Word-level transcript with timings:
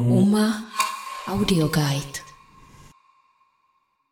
UMA 0.00 0.64
Audio 1.28 1.68
Guide. 1.68 2.18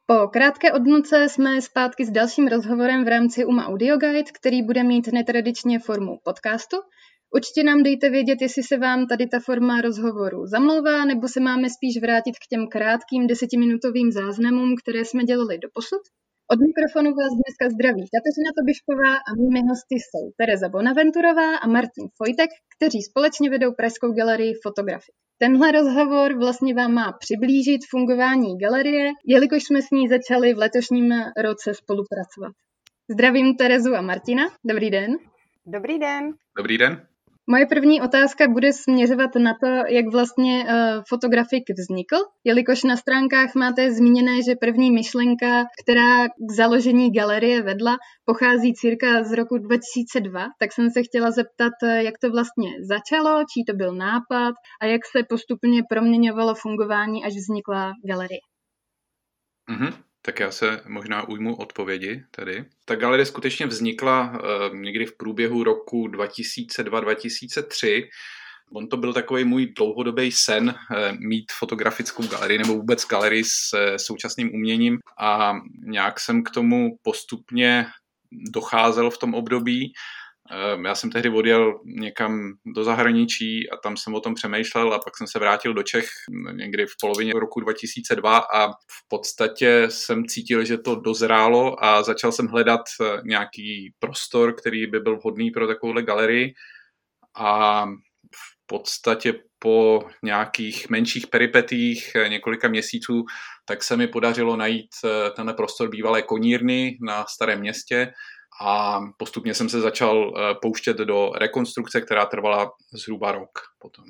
Po 0.06 0.28
krátké 0.28 0.72
odmlce 0.72 1.28
jsme 1.28 1.62
zpátky 1.62 2.04
s 2.04 2.10
dalším 2.10 2.48
rozhovorem 2.48 3.04
v 3.04 3.08
rámci 3.08 3.44
UMA 3.44 3.66
Audio 3.66 3.96
Guide, 3.96 4.30
který 4.32 4.62
bude 4.62 4.82
mít 4.82 5.06
netradičně 5.12 5.78
formu 5.78 6.18
podcastu. 6.24 6.76
Určitě 7.34 7.64
nám 7.64 7.82
dejte 7.82 8.10
vědět, 8.10 8.38
jestli 8.40 8.62
se 8.62 8.78
vám 8.78 9.06
tady 9.06 9.26
ta 9.26 9.40
forma 9.40 9.80
rozhovoru 9.80 10.46
zamlouvá, 10.46 11.04
nebo 11.04 11.28
se 11.28 11.40
máme 11.40 11.70
spíš 11.70 12.00
vrátit 12.02 12.32
k 12.32 12.46
těm 12.50 12.68
krátkým 12.68 13.26
desetiminutovým 13.26 14.12
záznamům, 14.12 14.74
které 14.84 15.04
jsme 15.04 15.24
dělali 15.24 15.58
do 15.58 15.68
posud. 15.72 16.02
Od 16.52 16.58
mikrofonu 16.68 17.10
vás 17.20 17.32
dneska 17.40 17.64
zdraví 17.74 18.04
Kateřina 18.14 18.50
Tobišková 18.58 19.12
a 19.28 19.30
mými 19.40 19.60
hosty 19.68 19.96
jsou 20.00 20.24
Tereza 20.36 20.68
Bonaventurová 20.68 21.56
a 21.56 21.66
Martin 21.66 22.06
Fojtek, 22.16 22.50
kteří 22.76 23.02
společně 23.02 23.50
vedou 23.50 23.72
Pražskou 23.72 24.12
galerii 24.12 24.52
fotografii. 24.62 25.14
Tenhle 25.38 25.72
rozhovor 25.72 26.38
vlastně 26.38 26.74
vám 26.74 26.92
má 26.94 27.12
přiblížit 27.12 27.80
fungování 27.90 28.58
galerie, 28.58 29.12
jelikož 29.26 29.62
jsme 29.64 29.82
s 29.82 29.90
ní 29.90 30.08
začali 30.08 30.54
v 30.54 30.58
letošním 30.58 31.08
roce 31.46 31.74
spolupracovat. 31.74 32.52
Zdravím 33.10 33.56
Terezu 33.56 33.94
a 33.94 34.00
Martina. 34.00 34.44
Dobrý 34.64 34.90
den. 34.90 35.10
Dobrý 35.66 35.98
den. 35.98 36.32
Dobrý 36.58 36.78
den. 36.78 37.09
Moje 37.50 37.66
první 37.66 38.02
otázka 38.02 38.48
bude 38.48 38.72
směřovat 38.72 39.30
na 39.34 39.54
to, 39.54 39.66
jak 39.66 40.06
vlastně 40.12 40.64
uh, 40.64 41.02
fotografik 41.08 41.64
vznikl, 41.78 42.16
jelikož 42.44 42.84
na 42.84 42.96
stránkách 42.96 43.54
máte 43.54 43.92
zmíněné, 43.92 44.42
že 44.42 44.54
první 44.60 44.90
myšlenka, 44.90 45.64
která 45.82 46.28
k 46.28 46.52
založení 46.56 47.12
galerie 47.12 47.62
vedla, 47.62 47.96
pochází 48.24 48.74
cirka 48.74 49.24
z 49.24 49.32
roku 49.32 49.58
2002, 49.58 50.46
tak 50.60 50.72
jsem 50.72 50.90
se 50.90 51.02
chtěla 51.02 51.30
zeptat, 51.30 51.72
eh, 51.82 52.02
jak 52.02 52.14
to 52.18 52.30
vlastně 52.30 52.70
začalo, 52.88 53.44
čí 53.52 53.64
to 53.64 53.76
byl 53.76 53.94
nápad 53.94 54.54
a 54.82 54.86
jak 54.86 55.00
se 55.06 55.22
postupně 55.28 55.82
proměňovalo 55.88 56.54
fungování, 56.54 57.24
až 57.24 57.32
vznikla 57.32 57.92
galerie. 58.04 58.40
Mm-hmm. 59.70 60.09
Tak 60.22 60.40
já 60.40 60.50
se 60.50 60.82
možná 60.86 61.28
ujmu 61.28 61.56
odpovědi 61.56 62.24
tady. 62.30 62.64
Ta 62.84 62.94
galerie 62.94 63.26
skutečně 63.26 63.66
vznikla 63.66 64.30
uh, 64.30 64.76
někdy 64.76 65.06
v 65.06 65.16
průběhu 65.16 65.64
roku 65.64 66.08
2002-2003. 66.08 68.08
On 68.72 68.88
to 68.88 68.96
byl 68.96 69.12
takový 69.12 69.44
můj 69.44 69.66
dlouhodobý 69.66 70.32
sen 70.32 70.68
uh, 70.68 70.96
mít 71.18 71.44
fotografickou 71.58 72.26
galerii 72.26 72.58
nebo 72.58 72.74
vůbec 72.74 73.06
galerii 73.06 73.44
s 73.44 73.96
současným 73.96 74.54
uměním 74.54 74.98
a 75.18 75.52
nějak 75.84 76.20
jsem 76.20 76.42
k 76.42 76.50
tomu 76.50 76.96
postupně 77.02 77.86
docházel 78.32 79.10
v 79.10 79.18
tom 79.18 79.34
období. 79.34 79.92
Ehm, 80.50 80.84
já 80.84 80.94
jsem 80.94 81.10
tehdy 81.10 81.28
odjel 81.28 81.80
někam 81.84 82.52
do 82.66 82.84
zahraničí 82.84 83.70
a 83.70 83.76
tam 83.76 83.96
jsem 83.96 84.14
o 84.14 84.20
tom 84.20 84.34
přemýšlel 84.34 84.94
a 84.94 84.98
pak 84.98 85.16
jsem 85.16 85.26
se 85.26 85.38
vrátil 85.38 85.74
do 85.74 85.82
Čech 85.82 86.06
někdy 86.52 86.86
v 86.86 86.94
polovině 87.00 87.32
roku 87.32 87.60
2002 87.60 88.38
a 88.38 88.68
v 88.68 89.08
podstatě 89.08 89.86
jsem 89.90 90.26
cítil, 90.26 90.64
že 90.64 90.78
to 90.78 90.94
dozrálo 90.94 91.84
a 91.84 92.02
začal 92.02 92.32
jsem 92.32 92.46
hledat 92.46 92.80
eh, 93.00 93.20
nějaký 93.24 93.94
prostor, 93.98 94.54
který 94.54 94.86
by 94.86 95.00
byl 95.00 95.16
vhodný 95.16 95.50
pro 95.50 95.66
takovouhle 95.66 96.02
galerii. 96.02 96.54
A 97.36 97.84
v 98.34 98.66
podstatě 98.66 99.34
po 99.58 100.04
nějakých 100.22 100.90
menších 100.90 101.26
peripetích 101.26 102.12
eh, 102.14 102.28
několika 102.28 102.68
měsíců, 102.68 103.24
tak 103.64 103.84
se 103.84 103.96
mi 103.96 104.08
podařilo 104.08 104.56
najít 104.56 104.90
eh, 105.04 105.30
tenhle 105.30 105.54
prostor 105.54 105.88
bývalé 105.88 106.22
konírny 106.22 106.98
na 107.02 107.24
Starém 107.26 107.60
městě, 107.60 108.12
a 108.62 109.00
postupně 109.16 109.54
jsem 109.54 109.68
se 109.68 109.80
začal 109.80 110.34
eh, 110.36 110.54
pouštět 110.62 110.96
do 110.96 111.32
rekonstrukce, 111.34 112.00
která 112.00 112.26
trvala 112.26 112.72
zhruba 112.92 113.32
rok 113.32 113.58
potom. 113.78 114.04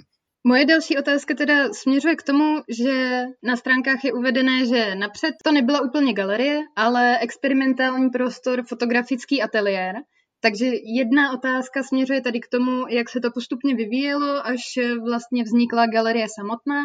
Moje 0.44 0.64
další 0.64 0.98
otázka 0.98 1.34
teda 1.34 1.72
směřuje 1.72 2.16
k 2.16 2.22
tomu, 2.22 2.56
že 2.68 3.24
na 3.42 3.56
stránkách 3.56 4.04
je 4.04 4.12
uvedené, 4.12 4.66
že 4.66 4.94
napřed 4.94 5.34
to 5.44 5.52
nebyla 5.52 5.80
úplně 5.80 6.12
galerie, 6.12 6.60
ale 6.76 7.18
experimentální 7.18 8.10
prostor, 8.10 8.62
fotografický 8.68 9.42
ateliér. 9.42 9.94
Takže 10.42 10.66
jedna 10.96 11.32
otázka 11.32 11.82
směřuje 11.82 12.20
tady 12.20 12.40
k 12.40 12.48
tomu, 12.48 12.88
jak 12.88 13.08
se 13.10 13.20
to 13.20 13.30
postupně 13.30 13.74
vyvíjelo, 13.74 14.46
až 14.46 14.60
vlastně 15.04 15.44
vznikla 15.44 15.86
galerie 15.86 16.26
samotná. 16.38 16.80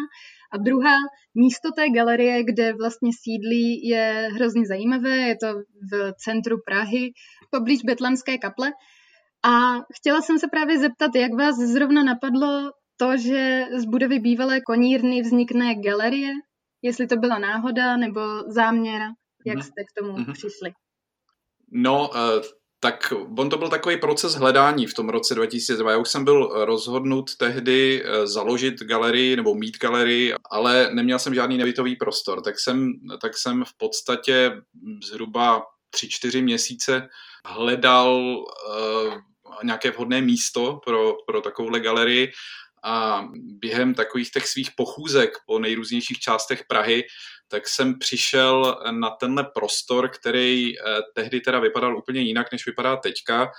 A 0.52 0.56
druhá, 0.56 0.96
místo 1.34 1.68
té 1.76 1.88
galerie, 1.90 2.44
kde 2.44 2.72
vlastně 2.72 3.10
sídlí, 3.22 3.88
je 3.88 4.28
hrozně 4.34 4.66
zajímavé. 4.66 5.16
Je 5.16 5.36
to 5.36 5.46
v 5.92 6.12
centru 6.24 6.56
Prahy, 6.66 7.12
poblíž 7.50 7.82
Betlemské 7.82 8.38
kaple. 8.38 8.72
A 9.44 9.80
chtěla 9.94 10.22
jsem 10.22 10.38
se 10.38 10.46
právě 10.48 10.78
zeptat, 10.78 11.14
jak 11.14 11.32
vás 11.34 11.56
zrovna 11.56 12.04
napadlo 12.04 12.70
to, 12.96 13.16
že 13.16 13.64
z 13.76 13.84
budovy 13.84 14.18
bývalé 14.18 14.60
konírny 14.60 15.22
vznikne 15.22 15.74
galerie, 15.74 16.32
jestli 16.82 17.06
to 17.06 17.16
byla 17.16 17.38
náhoda 17.38 17.96
nebo 17.96 18.20
záměr, 18.48 19.02
jak 19.46 19.56
mhm. 19.56 19.62
jste 19.62 19.84
k 19.84 20.00
tomu 20.00 20.18
mm-hmm. 20.18 20.32
přišli. 20.32 20.72
No, 21.72 22.08
uh, 22.08 22.42
tak 22.86 23.12
on 23.38 23.50
to 23.50 23.58
byl 23.58 23.68
takový 23.68 23.96
proces 23.96 24.34
hledání 24.34 24.86
v 24.86 24.94
tom 24.94 25.08
roce 25.08 25.34
2002. 25.34 25.90
Já 25.90 25.96
už 25.96 26.08
jsem 26.08 26.24
byl 26.24 26.64
rozhodnut 26.64 27.36
tehdy 27.36 28.04
uh, 28.04 28.26
založit 28.26 28.82
galerii 28.82 29.36
nebo 29.36 29.54
mít 29.54 29.78
galerii, 29.78 30.34
ale 30.50 30.90
neměl 30.92 31.18
jsem 31.18 31.34
žádný 31.34 31.58
nevitový 31.58 31.96
prostor. 31.96 32.42
Tak 32.42 32.60
jsem, 32.60 32.92
tak 33.22 33.38
jsem 33.38 33.64
v 33.64 33.76
podstatě 33.76 34.52
zhruba 35.04 35.62
3-4 35.96 36.42
měsíce 36.42 37.08
hledal 37.46 38.36
uh, 38.36 39.14
nějaké 39.62 39.90
vhodné 39.90 40.20
místo 40.20 40.80
pro, 40.84 41.14
pro 41.26 41.40
takovouhle 41.40 41.80
galerii 41.80 42.32
a 42.84 43.24
během 43.34 43.94
takových 43.94 44.30
těch 44.30 44.46
svých 44.46 44.70
pochůzek 44.76 45.30
po 45.46 45.58
nejrůznějších 45.58 46.18
částech 46.18 46.64
Prahy, 46.68 47.04
tak 47.48 47.68
jsem 47.68 47.98
přišel 47.98 48.80
na 48.90 49.10
tenhle 49.10 49.44
prostor, 49.44 50.08
který 50.08 50.78
eh, 50.78 50.82
tehdy 51.14 51.40
teda 51.40 51.60
vypadal 51.60 51.98
úplně 51.98 52.20
jinak, 52.20 52.52
než 52.52 52.66
vypadá 52.66 52.96
teďka. 52.96 53.50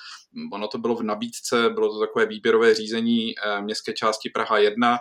Ono 0.53 0.67
to 0.67 0.77
bylo 0.77 0.95
v 0.95 1.03
nabídce, 1.03 1.69
bylo 1.69 1.93
to 1.93 1.99
takové 1.99 2.25
výběrové 2.25 2.75
řízení 2.75 3.33
eh, 3.37 3.61
městské 3.61 3.93
části 3.93 4.29
Praha 4.29 4.57
1 4.57 4.97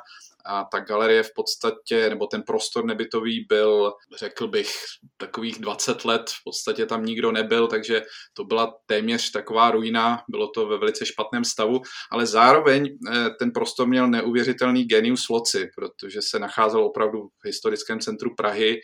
a 0.46 0.64
ta 0.64 0.78
galerie 0.78 1.22
v 1.22 1.34
podstatě, 1.34 2.10
nebo 2.10 2.26
ten 2.26 2.42
prostor 2.42 2.84
nebytový 2.84 3.46
byl, 3.48 3.92
řekl 4.16 4.48
bych, 4.48 4.70
takových 5.16 5.58
20 5.58 6.04
let, 6.04 6.30
v 6.30 6.44
podstatě 6.44 6.86
tam 6.86 7.04
nikdo 7.04 7.32
nebyl, 7.32 7.66
takže 7.66 8.02
to 8.32 8.44
byla 8.44 8.74
téměř 8.86 9.30
taková 9.30 9.70
ruina, 9.70 10.22
bylo 10.28 10.48
to 10.48 10.66
ve 10.66 10.78
velice 10.78 11.06
špatném 11.06 11.44
stavu, 11.44 11.80
ale 12.10 12.26
zároveň 12.26 12.98
eh, 13.12 13.30
ten 13.38 13.50
prostor 13.50 13.88
měl 13.88 14.08
neuvěřitelný 14.08 14.84
genius 14.84 15.28
loci, 15.28 15.68
protože 15.76 16.22
se 16.22 16.38
nacházel 16.38 16.84
opravdu 16.84 17.28
v 17.42 17.46
historickém 17.46 18.00
centru 18.00 18.34
Prahy, 18.34 18.80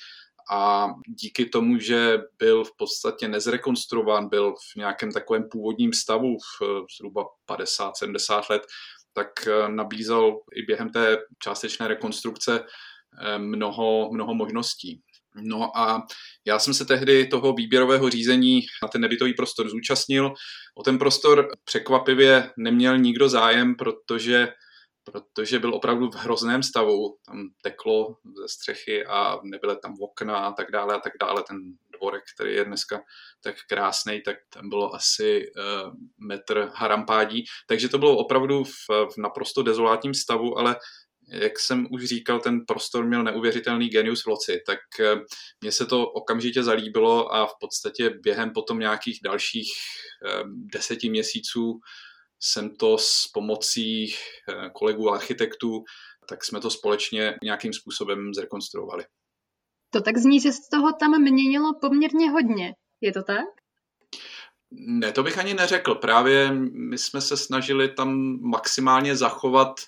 a 0.51 0.89
díky 1.07 1.45
tomu, 1.47 1.79
že 1.79 2.19
byl 2.39 2.65
v 2.65 2.77
podstatě 2.77 3.29
nezrekonstruován, 3.29 4.29
byl 4.29 4.55
v 4.73 4.77
nějakém 4.77 5.13
takovém 5.13 5.49
původním 5.51 5.93
stavu 5.93 6.37
v 6.61 6.85
zhruba 6.99 7.25
50-70 7.51 8.43
let, 8.51 8.63
tak 9.13 9.47
eh, 9.47 9.69
nabízel 9.69 10.39
i 10.55 10.63
během 10.63 10.91
té 10.91 11.19
částečné 11.43 11.89
rekonstrukce 11.89 12.61
eh, 13.21 13.39
mnoho, 13.39 14.11
mnoho 14.13 14.35
možností. 14.35 15.01
No 15.35 15.79
a 15.79 16.03
já 16.45 16.59
jsem 16.59 16.75
se 16.75 16.85
tehdy 16.85 17.27
toho 17.27 17.53
výběrového 17.53 18.11
řízení 18.11 18.61
na 18.83 18.89
ten 18.89 19.01
nebytový 19.01 19.35
prostor 19.35 19.69
zúčastnil. 19.69 20.35
O 20.75 20.83
ten 20.83 20.99
prostor 20.99 21.49
překvapivě 21.65 22.51
neměl 22.57 22.99
nikdo 22.99 23.29
zájem, 23.29 23.75
protože 23.77 24.49
protože 25.05 25.59
byl 25.59 25.75
opravdu 25.75 26.11
v 26.11 26.15
hrozném 26.15 26.63
stavu. 26.63 27.17
Tam 27.27 27.49
teklo 27.63 28.17
ze 28.41 28.49
střechy 28.49 29.07
a 29.07 29.41
nebyly 29.43 29.77
tam 29.77 29.97
okna 30.01 30.37
a 30.37 30.53
tak 30.53 30.71
dále 30.71 30.95
a 30.95 30.99
tak 30.99 31.13
dále. 31.21 31.43
Ten 31.49 31.57
dvorek, 31.99 32.23
který 32.35 32.55
je 32.55 32.65
dneska 32.65 33.03
tak 33.41 33.55
krásný, 33.69 34.23
tak 34.23 34.37
tam 34.49 34.69
bylo 34.69 34.95
asi 34.95 35.47
uh, 35.47 35.93
metr 36.19 36.71
harampádí. 36.75 37.45
Takže 37.67 37.89
to 37.89 37.99
bylo 37.99 38.17
opravdu 38.17 38.65
v, 38.65 38.89
v 38.89 39.17
naprosto 39.19 39.63
dezolátním 39.63 40.15
stavu, 40.15 40.59
ale 40.59 40.77
jak 41.29 41.59
jsem 41.59 41.87
už 41.91 42.05
říkal, 42.05 42.41
ten 42.41 42.61
prostor 42.67 43.07
měl 43.07 43.23
neuvěřitelný 43.23 43.89
genius 43.89 44.27
loci, 44.27 44.63
tak 44.67 44.79
uh, 45.01 45.21
mně 45.61 45.73
se 45.73 45.87
to 45.87 46.09
okamžitě 46.09 46.63
zalíbilo 46.63 47.35
a 47.35 47.47
v 47.47 47.55
podstatě 47.61 48.11
během 48.11 48.51
potom 48.53 48.79
nějakých 48.79 49.21
dalších 49.25 49.73
uh, 50.25 50.51
deseti 50.73 51.11
měsíců 51.11 51.81
jsem 52.45 52.77
to 52.77 52.99
s 52.99 53.29
pomocí 53.35 54.15
kolegů 54.75 55.11
architektů, 55.11 55.85
tak 56.29 56.45
jsme 56.45 56.61
to 56.61 56.71
společně 56.71 57.35
nějakým 57.43 57.73
způsobem 57.73 58.35
zrekonstruovali. 58.35 59.05
To 59.91 60.01
tak 60.01 60.19
zní, 60.19 60.41
že 60.41 60.53
z 60.53 60.69
toho 60.69 60.93
tam 60.93 61.23
měnilo 61.23 61.73
poměrně 61.81 62.31
hodně. 62.31 62.75
Je 63.01 63.13
to 63.13 63.23
tak? 63.23 63.45
Ne, 64.71 65.13
to 65.13 65.23
bych 65.23 65.39
ani 65.39 65.55
neřekl. 65.55 65.95
Právě 65.95 66.53
my 66.73 66.99
jsme 66.99 67.21
se 67.21 67.37
snažili 67.37 67.89
tam 67.89 68.39
maximálně 68.41 69.17
zachovat 69.17 69.81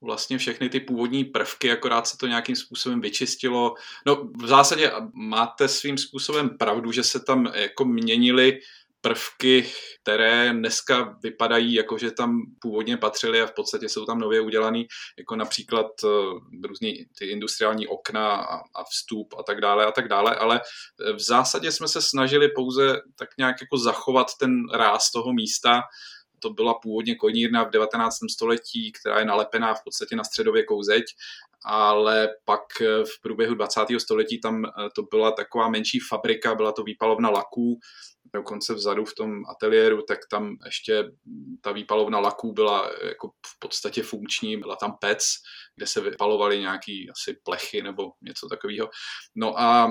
vlastně 0.00 0.38
všechny 0.38 0.68
ty 0.68 0.80
původní 0.80 1.24
prvky, 1.24 1.72
akorát 1.72 2.06
se 2.06 2.16
to 2.16 2.26
nějakým 2.26 2.56
způsobem 2.56 3.00
vyčistilo. 3.00 3.74
No 4.06 4.30
v 4.42 4.46
zásadě 4.46 4.92
máte 5.14 5.68
svým 5.68 5.98
způsobem 5.98 6.58
pravdu, 6.58 6.92
že 6.92 7.04
se 7.04 7.20
tam 7.20 7.46
jako 7.54 7.84
měnily 7.84 8.60
prvky, 9.00 9.66
které 10.02 10.52
dneska 10.52 11.16
vypadají 11.22 11.74
jako, 11.74 11.98
že 11.98 12.10
tam 12.10 12.40
původně 12.60 12.96
patřily 12.96 13.42
a 13.42 13.46
v 13.46 13.54
podstatě 13.54 13.88
jsou 13.88 14.04
tam 14.04 14.18
nově 14.18 14.40
udělaný, 14.40 14.86
jako 15.18 15.36
například 15.36 15.86
eh, 16.04 16.66
různý 16.68 17.06
ty 17.18 17.26
industriální 17.26 17.86
okna 17.86 18.34
a, 18.34 18.56
a 18.56 18.84
vstup 18.90 19.34
a 19.38 19.42
tak 19.42 19.60
dále 19.60 19.86
a 19.86 19.92
tak 19.92 20.08
dále, 20.08 20.36
ale 20.36 20.60
eh, 20.60 21.12
v 21.12 21.20
zásadě 21.20 21.72
jsme 21.72 21.88
se 21.88 22.02
snažili 22.02 22.48
pouze 22.48 23.00
tak 23.18 23.28
nějak 23.38 23.56
jako 23.60 23.78
zachovat 23.78 24.26
ten 24.40 24.70
ráz 24.74 25.10
toho 25.10 25.32
místa, 25.32 25.82
to 26.42 26.50
byla 26.50 26.74
původně 26.74 27.14
konírna 27.14 27.64
v 27.64 27.70
19. 27.70 28.16
století, 28.32 28.92
která 28.92 29.18
je 29.18 29.24
nalepená 29.24 29.74
v 29.74 29.84
podstatě 29.84 30.16
na 30.16 30.24
středověkou 30.24 30.82
zeď 30.82 31.04
ale 31.64 32.28
pak 32.44 32.60
eh, 32.80 33.04
v 33.04 33.22
průběhu 33.22 33.54
20. 33.54 33.80
století 33.98 34.40
tam 34.40 34.64
to 34.94 35.02
byla 35.02 35.30
taková 35.30 35.68
menší 35.68 35.98
fabrika, 36.00 36.54
byla 36.54 36.72
to 36.72 36.82
výpalovna 36.82 37.30
laků, 37.30 37.78
dokonce 38.34 38.74
vzadu 38.74 39.04
v 39.04 39.14
tom 39.14 39.42
ateliéru, 39.50 40.02
tak 40.08 40.18
tam 40.30 40.56
ještě 40.64 41.04
ta 41.60 41.72
výpalovna 41.72 42.18
laků 42.18 42.52
byla 42.52 42.90
jako 43.04 43.28
v 43.28 43.58
podstatě 43.58 44.02
funkční, 44.02 44.56
byla 44.56 44.76
tam 44.76 44.96
pec, 45.00 45.24
kde 45.76 45.86
se 45.86 46.00
vypalovaly 46.00 46.60
nějaký 46.60 47.10
asi 47.10 47.36
plechy 47.44 47.82
nebo 47.82 48.12
něco 48.22 48.48
takového. 48.48 48.90
No 49.34 49.60
a 49.60 49.88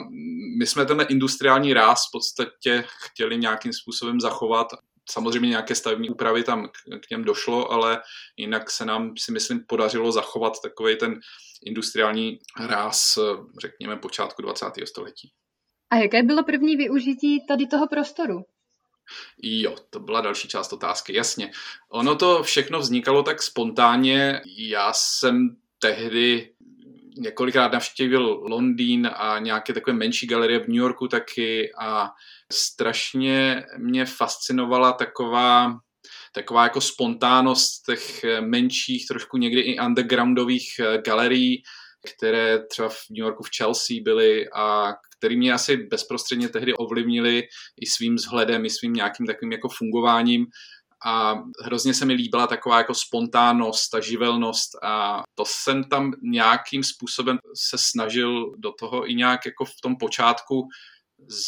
my 0.59 0.67
jsme 0.67 0.85
ten 0.85 1.05
industriální 1.09 1.73
ráz 1.73 1.99
v 1.99 2.11
podstatě 2.11 2.83
chtěli 3.05 3.37
nějakým 3.37 3.73
způsobem 3.73 4.19
zachovat 4.19 4.67
Samozřejmě 5.11 5.49
nějaké 5.49 5.75
stavební 5.75 6.09
úpravy 6.09 6.43
tam 6.43 6.67
k 7.07 7.09
něm 7.11 7.23
došlo, 7.23 7.71
ale 7.71 8.01
jinak 8.37 8.71
se 8.71 8.85
nám, 8.85 9.13
si 9.17 9.31
myslím, 9.31 9.65
podařilo 9.67 10.11
zachovat 10.11 10.53
takový 10.63 10.97
ten 10.97 11.19
industriální 11.65 12.39
ráz, 12.59 13.17
řekněme, 13.61 13.95
počátku 13.95 14.41
20. 14.41 14.65
století. 14.85 15.31
A 15.89 15.95
jaké 15.95 16.23
bylo 16.23 16.43
první 16.43 16.75
využití 16.75 17.47
tady 17.47 17.67
toho 17.67 17.87
prostoru? 17.87 18.45
Jo, 19.41 19.75
to 19.89 19.99
byla 19.99 20.21
další 20.21 20.47
část 20.47 20.73
otázky, 20.73 21.15
jasně. 21.15 21.51
Ono 21.89 22.15
to 22.15 22.43
všechno 22.43 22.79
vznikalo 22.79 23.23
tak 23.23 23.41
spontánně. 23.43 24.41
Já 24.57 24.93
jsem 24.93 25.55
tehdy 25.79 26.53
několikrát 27.17 27.73
navštívil 27.73 28.25
Londýn 28.27 29.09
a 29.15 29.39
nějaké 29.39 29.73
takové 29.73 29.97
menší 29.97 30.27
galerie 30.27 30.59
v 30.59 30.67
New 30.67 30.77
Yorku 30.77 31.07
taky 31.07 31.71
a 31.79 32.09
strašně 32.51 33.63
mě 33.77 34.05
fascinovala 34.05 34.91
taková 34.93 35.79
taková 36.33 36.63
jako 36.63 36.81
spontánnost 36.81 37.85
těch 37.85 38.25
menších, 38.39 39.07
trošku 39.07 39.37
někdy 39.37 39.61
i 39.61 39.79
undergroundových 39.79 40.81
galerií, 41.05 41.63
které 42.15 42.59
třeba 42.67 42.89
v 42.89 42.97
New 43.09 43.19
Yorku 43.19 43.43
v 43.43 43.49
Chelsea 43.57 43.97
byly 44.03 44.49
a 44.49 44.93
který 45.19 45.37
mě 45.37 45.53
asi 45.53 45.77
bezprostředně 45.77 46.49
tehdy 46.49 46.73
ovlivnili 46.73 47.43
i 47.81 47.85
svým 47.85 48.15
vzhledem, 48.15 48.65
i 48.65 48.69
svým 48.69 48.93
nějakým 48.93 49.25
takovým 49.25 49.51
jako 49.51 49.69
fungováním 49.69 50.45
a 51.05 51.35
hrozně 51.63 51.93
se 51.93 52.05
mi 52.05 52.13
líbila 52.13 52.47
taková 52.47 52.77
jako 52.77 52.93
spontánnost, 52.93 53.89
ta 53.89 53.99
živelnost 53.99 54.69
a 54.83 55.23
to 55.35 55.43
jsem 55.47 55.83
tam 55.83 56.11
nějakým 56.21 56.83
způsobem 56.83 57.37
se 57.55 57.77
snažil 57.79 58.51
do 58.57 58.71
toho 58.79 59.09
i 59.09 59.15
nějak 59.15 59.45
jako 59.45 59.65
v 59.65 59.81
tom 59.83 59.97
počátku 59.97 60.67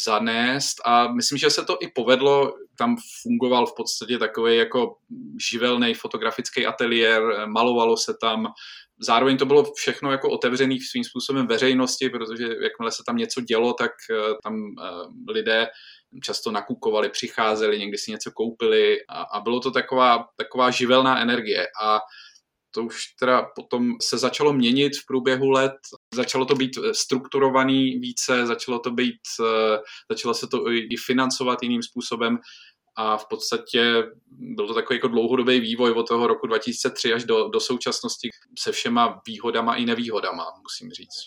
zanést 0.04 0.76
a 0.84 1.12
myslím, 1.12 1.38
že 1.38 1.50
se 1.50 1.64
to 1.64 1.76
i 1.80 1.88
povedlo. 1.88 2.54
Tam 2.78 2.96
fungoval 3.22 3.66
v 3.66 3.74
podstatě 3.76 4.18
takový 4.18 4.56
jako 4.56 4.96
živelný 5.50 5.94
fotografický 5.94 6.66
ateliér, 6.66 7.22
malovalo 7.46 7.96
se 7.96 8.14
tam, 8.20 8.46
zároveň 9.02 9.36
to 9.36 9.46
bylo 9.46 9.72
všechno 9.74 10.10
jako 10.12 10.30
otevřený 10.30 10.80
svým 10.80 11.04
způsobem 11.04 11.46
veřejnosti, 11.46 12.10
protože 12.10 12.44
jakmile 12.62 12.92
se 12.92 13.02
tam 13.06 13.16
něco 13.16 13.40
dělo, 13.40 13.72
tak 13.72 13.90
eh, 14.10 14.34
tam 14.42 14.54
eh, 14.54 15.32
lidé 15.32 15.66
často 16.22 16.50
nakukovali, 16.50 17.08
přicházeli, 17.08 17.78
někdy 17.78 17.98
si 17.98 18.10
něco 18.10 18.30
koupili 18.30 18.98
a, 19.08 19.22
a 19.22 19.40
bylo 19.40 19.60
to 19.60 19.70
taková, 19.70 20.24
taková 20.36 20.70
živelná 20.70 21.20
energie. 21.20 21.66
A 21.82 22.00
to 22.74 22.82
už 22.82 23.06
teda 23.20 23.46
potom 23.54 23.92
se 24.02 24.18
začalo 24.18 24.52
měnit 24.52 24.92
v 24.96 25.06
průběhu 25.06 25.50
let, 25.50 25.72
začalo 26.14 26.44
to 26.44 26.54
být 26.54 26.70
strukturovaný 26.92 27.98
více, 27.98 28.46
začalo 28.46 28.78
to 28.78 28.90
být, 28.90 29.20
eh, 29.40 29.78
začalo 30.10 30.34
se 30.34 30.46
to 30.46 30.70
i 30.72 30.96
financovat 31.06 31.62
jiným 31.62 31.82
způsobem 31.82 32.38
a 32.96 33.16
v 33.16 33.28
podstatě 33.28 34.02
byl 34.30 34.66
to 34.66 34.74
takový 34.74 34.96
jako 34.96 35.08
dlouhodobý 35.08 35.60
vývoj 35.60 35.92
od 35.92 36.08
toho 36.08 36.26
roku 36.26 36.46
2003 36.46 37.12
až 37.12 37.24
do, 37.24 37.48
do 37.48 37.60
současnosti 37.60 38.30
se 38.58 38.72
všema 38.72 39.20
výhodama 39.26 39.74
i 39.74 39.84
nevýhodama, 39.84 40.44
musím 40.62 40.90
říct. 40.90 41.24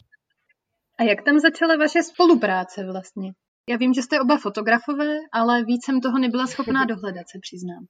A 1.00 1.04
jak 1.04 1.24
tam 1.26 1.40
začala 1.40 1.76
vaše 1.76 2.04
spolupráce 2.04 2.86
vlastně? 2.92 3.34
Já 3.70 3.78
vím, 3.78 3.94
že 3.94 4.02
jste 4.02 4.22
oba 4.22 4.38
fotografové, 4.38 5.18
ale 5.34 5.64
víc 5.64 5.86
jsem 5.86 6.02
toho 6.02 6.20
nebyla 6.20 6.48
schopná 6.48 6.86
dohledat, 6.86 7.30
se 7.30 7.40
přiznám. 7.42 7.86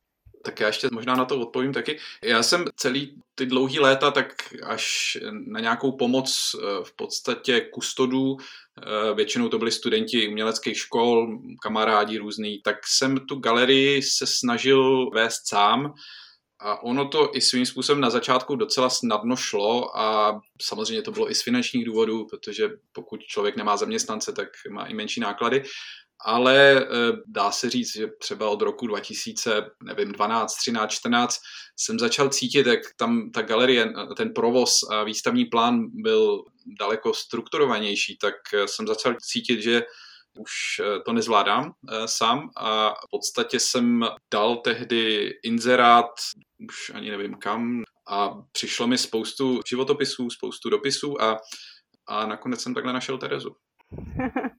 Tak 0.45 0.59
já 0.59 0.67
ještě 0.67 0.87
možná 0.91 1.15
na 1.15 1.25
to 1.25 1.39
odpovím 1.39 1.73
taky. 1.73 1.99
Já 2.21 2.43
jsem 2.43 2.65
celý 2.75 3.21
ty 3.35 3.45
dlouhý 3.45 3.79
léta 3.79 4.11
tak 4.11 4.33
až 4.63 5.17
na 5.31 5.59
nějakou 5.59 5.91
pomoc 5.91 6.55
eh, 6.55 6.83
v 6.83 6.95
podstatě 6.95 7.61
kustodů, 7.61 8.37
eh, 8.37 9.13
většinou 9.13 9.49
to 9.49 9.57
byli 9.57 9.71
studenti 9.71 10.27
uměleckých 10.27 10.77
škol, 10.77 11.39
kamarádi 11.61 12.17
různý, 12.17 12.61
tak 12.63 12.75
jsem 12.87 13.17
tu 13.17 13.35
galerii 13.35 14.01
se 14.01 14.27
snažil 14.27 15.09
vést 15.09 15.47
sám 15.47 15.93
a 16.59 16.83
ono 16.83 17.07
to 17.07 17.31
i 17.33 17.41
svým 17.41 17.65
způsobem 17.65 18.01
na 18.01 18.09
začátku 18.09 18.55
docela 18.55 18.89
snadno 18.89 19.35
šlo 19.35 19.97
a 19.97 20.39
samozřejmě 20.61 21.01
to 21.01 21.11
bylo 21.11 21.31
i 21.31 21.35
z 21.35 21.43
finančních 21.43 21.85
důvodů, 21.85 22.25
protože 22.25 22.69
pokud 22.91 23.21
člověk 23.21 23.55
nemá 23.55 23.77
zaměstnance, 23.77 24.33
tak 24.33 24.47
má 24.69 24.85
i 24.85 24.93
menší 24.93 25.19
náklady. 25.19 25.63
Ale 26.25 26.81
eh, 26.81 26.87
dá 27.27 27.51
se 27.51 27.69
říct, 27.69 27.95
že 27.95 28.07
třeba 28.19 28.49
od 28.49 28.61
roku 28.61 28.87
2000, 28.87 29.65
nevím, 29.83 30.11
12, 30.11 30.55
13, 30.55 30.91
14 30.91 31.37
jsem 31.79 31.99
začal 31.99 32.29
cítit, 32.29 32.67
jak 32.67 32.79
tam 32.97 33.31
ta 33.31 33.41
galerie, 33.41 33.93
ten 34.17 34.33
provoz 34.33 34.79
a 34.91 35.03
výstavní 35.03 35.45
plán 35.45 35.85
byl 35.93 36.43
daleko 36.79 37.13
strukturovanější, 37.13 38.17
tak 38.17 38.33
eh, 38.53 38.67
jsem 38.67 38.87
začal 38.87 39.15
cítit, 39.21 39.61
že 39.61 39.83
už 40.39 40.51
eh, 40.79 40.99
to 41.05 41.13
nezvládám 41.13 41.71
eh, 41.91 42.07
sám 42.07 42.49
a 42.57 42.89
v 42.89 43.09
podstatě 43.11 43.59
jsem 43.59 44.05
dal 44.33 44.55
tehdy 44.55 45.31
inzerát, 45.43 46.11
už 46.69 46.91
ani 46.93 47.11
nevím 47.11 47.35
kam, 47.35 47.83
a 48.07 48.29
přišlo 48.51 48.87
mi 48.87 48.97
spoustu 48.97 49.59
životopisů, 49.69 50.29
spoustu 50.29 50.69
dopisů 50.69 51.21
a, 51.21 51.37
a 52.07 52.25
nakonec 52.25 52.61
jsem 52.61 52.73
takhle 52.73 52.93
našel 52.93 53.17
Terezu. 53.17 53.55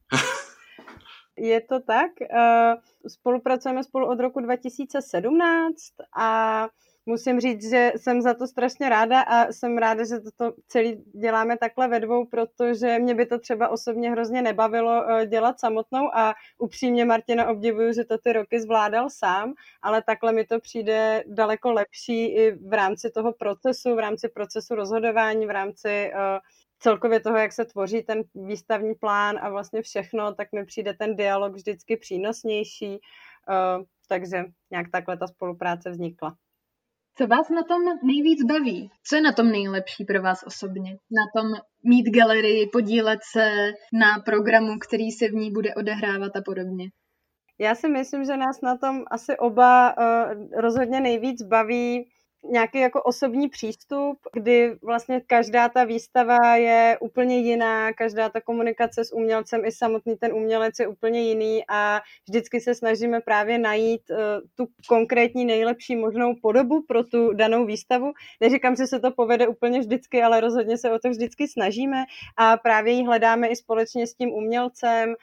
Je 1.37 1.61
to 1.61 1.81
tak. 1.81 2.11
Eh, 2.23 2.75
spolupracujeme 3.09 3.85
spolu 3.85 4.07
od 4.07 4.21
roku 4.21 4.41
2017 4.41 5.93
a 6.17 6.69
musím 7.07 7.41
říct, 7.41 7.71
že 7.71 7.93
jsem 7.97 8.23
za 8.23 8.35
to 8.35 8.47
strašně 8.47 8.89
ráda 8.89 9.21
a 9.21 9.53
jsem 9.53 9.79
ráda, 9.79 10.05
že 10.05 10.21
toto 10.21 10.57
celý 10.69 11.05
děláme 11.21 11.59
takhle 11.59 11.89
ve 11.89 12.01
dvou, 12.01 12.27
protože 12.27 12.99
mě 12.99 13.15
by 13.15 13.27
to 13.27 13.39
třeba 13.39 13.69
osobně 13.69 14.11
hrozně 14.11 14.43
nebavilo 14.43 15.11
eh, 15.11 15.27
dělat 15.27 15.61
samotnou 15.61 16.15
a 16.15 16.35
upřímně 16.59 17.05
Martina 17.05 17.49
obdivuju, 17.49 17.93
že 17.93 18.05
to 18.05 18.19
ty 18.19 18.33
roky 18.33 18.61
zvládal 18.61 19.11
sám, 19.11 19.55
ale 19.83 20.03
takhle 20.03 20.33
mi 20.33 20.45
to 20.45 20.61
přijde 20.61 21.25
daleko 21.27 21.73
lepší 21.73 22.35
i 22.35 22.51
v 22.53 22.73
rámci 22.73 23.11
toho 23.11 23.33
procesu, 23.33 23.95
v 23.95 23.99
rámci 23.99 24.29
procesu 24.29 24.75
rozhodování, 24.75 25.47
v 25.47 25.51
rámci 25.51 26.13
uh, 26.15 26.39
celkově 26.79 27.21
toho, 27.21 27.37
jak 27.37 27.53
se 27.53 27.65
tvoří 27.65 28.03
ten 28.03 28.23
výstavní 28.35 28.95
plán 28.95 29.39
a 29.41 29.51
vlastně 29.51 29.83
všechno, 29.83 30.35
tak 30.35 30.49
mi 30.53 30.65
přijde 30.65 30.95
ten 30.95 31.17
dialog 31.17 31.55
vždycky 31.55 31.97
přínosnější, 31.97 32.91
uh, 32.91 33.85
takže 34.09 34.45
nějak 34.71 34.87
takhle 34.93 35.17
ta 35.17 35.27
spolupráce 35.27 35.91
vznikla. 35.91 36.37
Co 37.19 37.27
vás 37.27 37.51
na 37.51 37.63
tom 37.63 37.83
nejvíc 38.03 38.45
baví? 38.45 38.91
Co 39.05 39.17
je 39.17 39.23
na 39.23 39.33
tom 39.33 39.49
nejlepší 39.49 40.05
pro 40.05 40.23
vás 40.23 40.45
osobně? 40.47 40.91
Na 40.91 41.41
tom 41.41 41.53
mít 41.85 42.11
galerii, 42.11 42.67
podílet 42.73 43.21
se 43.33 43.73
na 43.93 44.19
programu, 44.25 44.79
který 44.79 45.11
se 45.11 45.29
v 45.29 45.35
ní 45.35 45.51
bude 45.51 45.75
odehrávat 45.75 46.37
a 46.37 46.43
podobně? 46.45 46.91
Já 47.59 47.75
si 47.75 47.89
myslím, 47.89 48.25
že 48.25 48.37
nás 48.37 48.61
na 48.61 48.77
tom 48.77 49.05
asi 49.11 49.37
oba 49.37 49.95
uh, 49.99 50.61
rozhodně 50.61 51.01
nejvíc 51.01 51.43
baví 51.43 52.09
nějaký 52.51 52.79
jako 52.79 53.03
osobní 53.03 53.49
přístup, 53.49 54.19
kdy 54.33 54.77
vlastně 54.83 55.21
každá 55.27 55.69
ta 55.69 55.85
výstava 55.85 56.57
je 56.57 56.99
úplně 57.01 57.39
jiná, 57.39 57.93
každá 57.93 58.29
ta 58.29 58.41
komunikace 58.41 59.05
s 59.05 59.15
umělcem 59.15 59.65
i 59.65 59.73
samotný 59.73 60.17
ten 60.17 60.33
umělec 60.33 60.79
je 60.79 60.87
úplně 60.87 61.23
jiný 61.23 61.65
a 61.69 62.01
vždycky 62.29 62.61
se 62.61 62.75
snažíme 62.75 63.21
právě 63.21 63.59
najít 63.59 64.11
uh, 64.11 64.17
tu 64.55 64.73
konkrétní 64.89 65.45
nejlepší 65.45 65.97
možnou 65.97 66.35
podobu 66.43 66.83
pro 66.83 67.05
tu 67.05 67.33
danou 67.33 67.67
výstavu. 67.67 68.13
Neříkám, 68.41 68.77
že 68.77 68.87
se 68.87 69.01
to 69.01 69.11
povede 69.11 69.49
úplně 69.49 69.81
vždycky, 69.81 70.23
ale 70.23 70.41
rozhodně 70.41 70.79
se 70.79 70.91
o 70.91 70.99
to 70.99 71.11
vždycky 71.11 71.49
snažíme 71.49 72.05
a 72.37 72.57
právě 72.57 72.93
ji 72.93 73.05
hledáme 73.05 73.49
i 73.49 73.57
společně 73.57 74.07
s 74.07 74.15
tím 74.15 74.31
umělcem, 74.31 75.09
uh, 75.09 75.15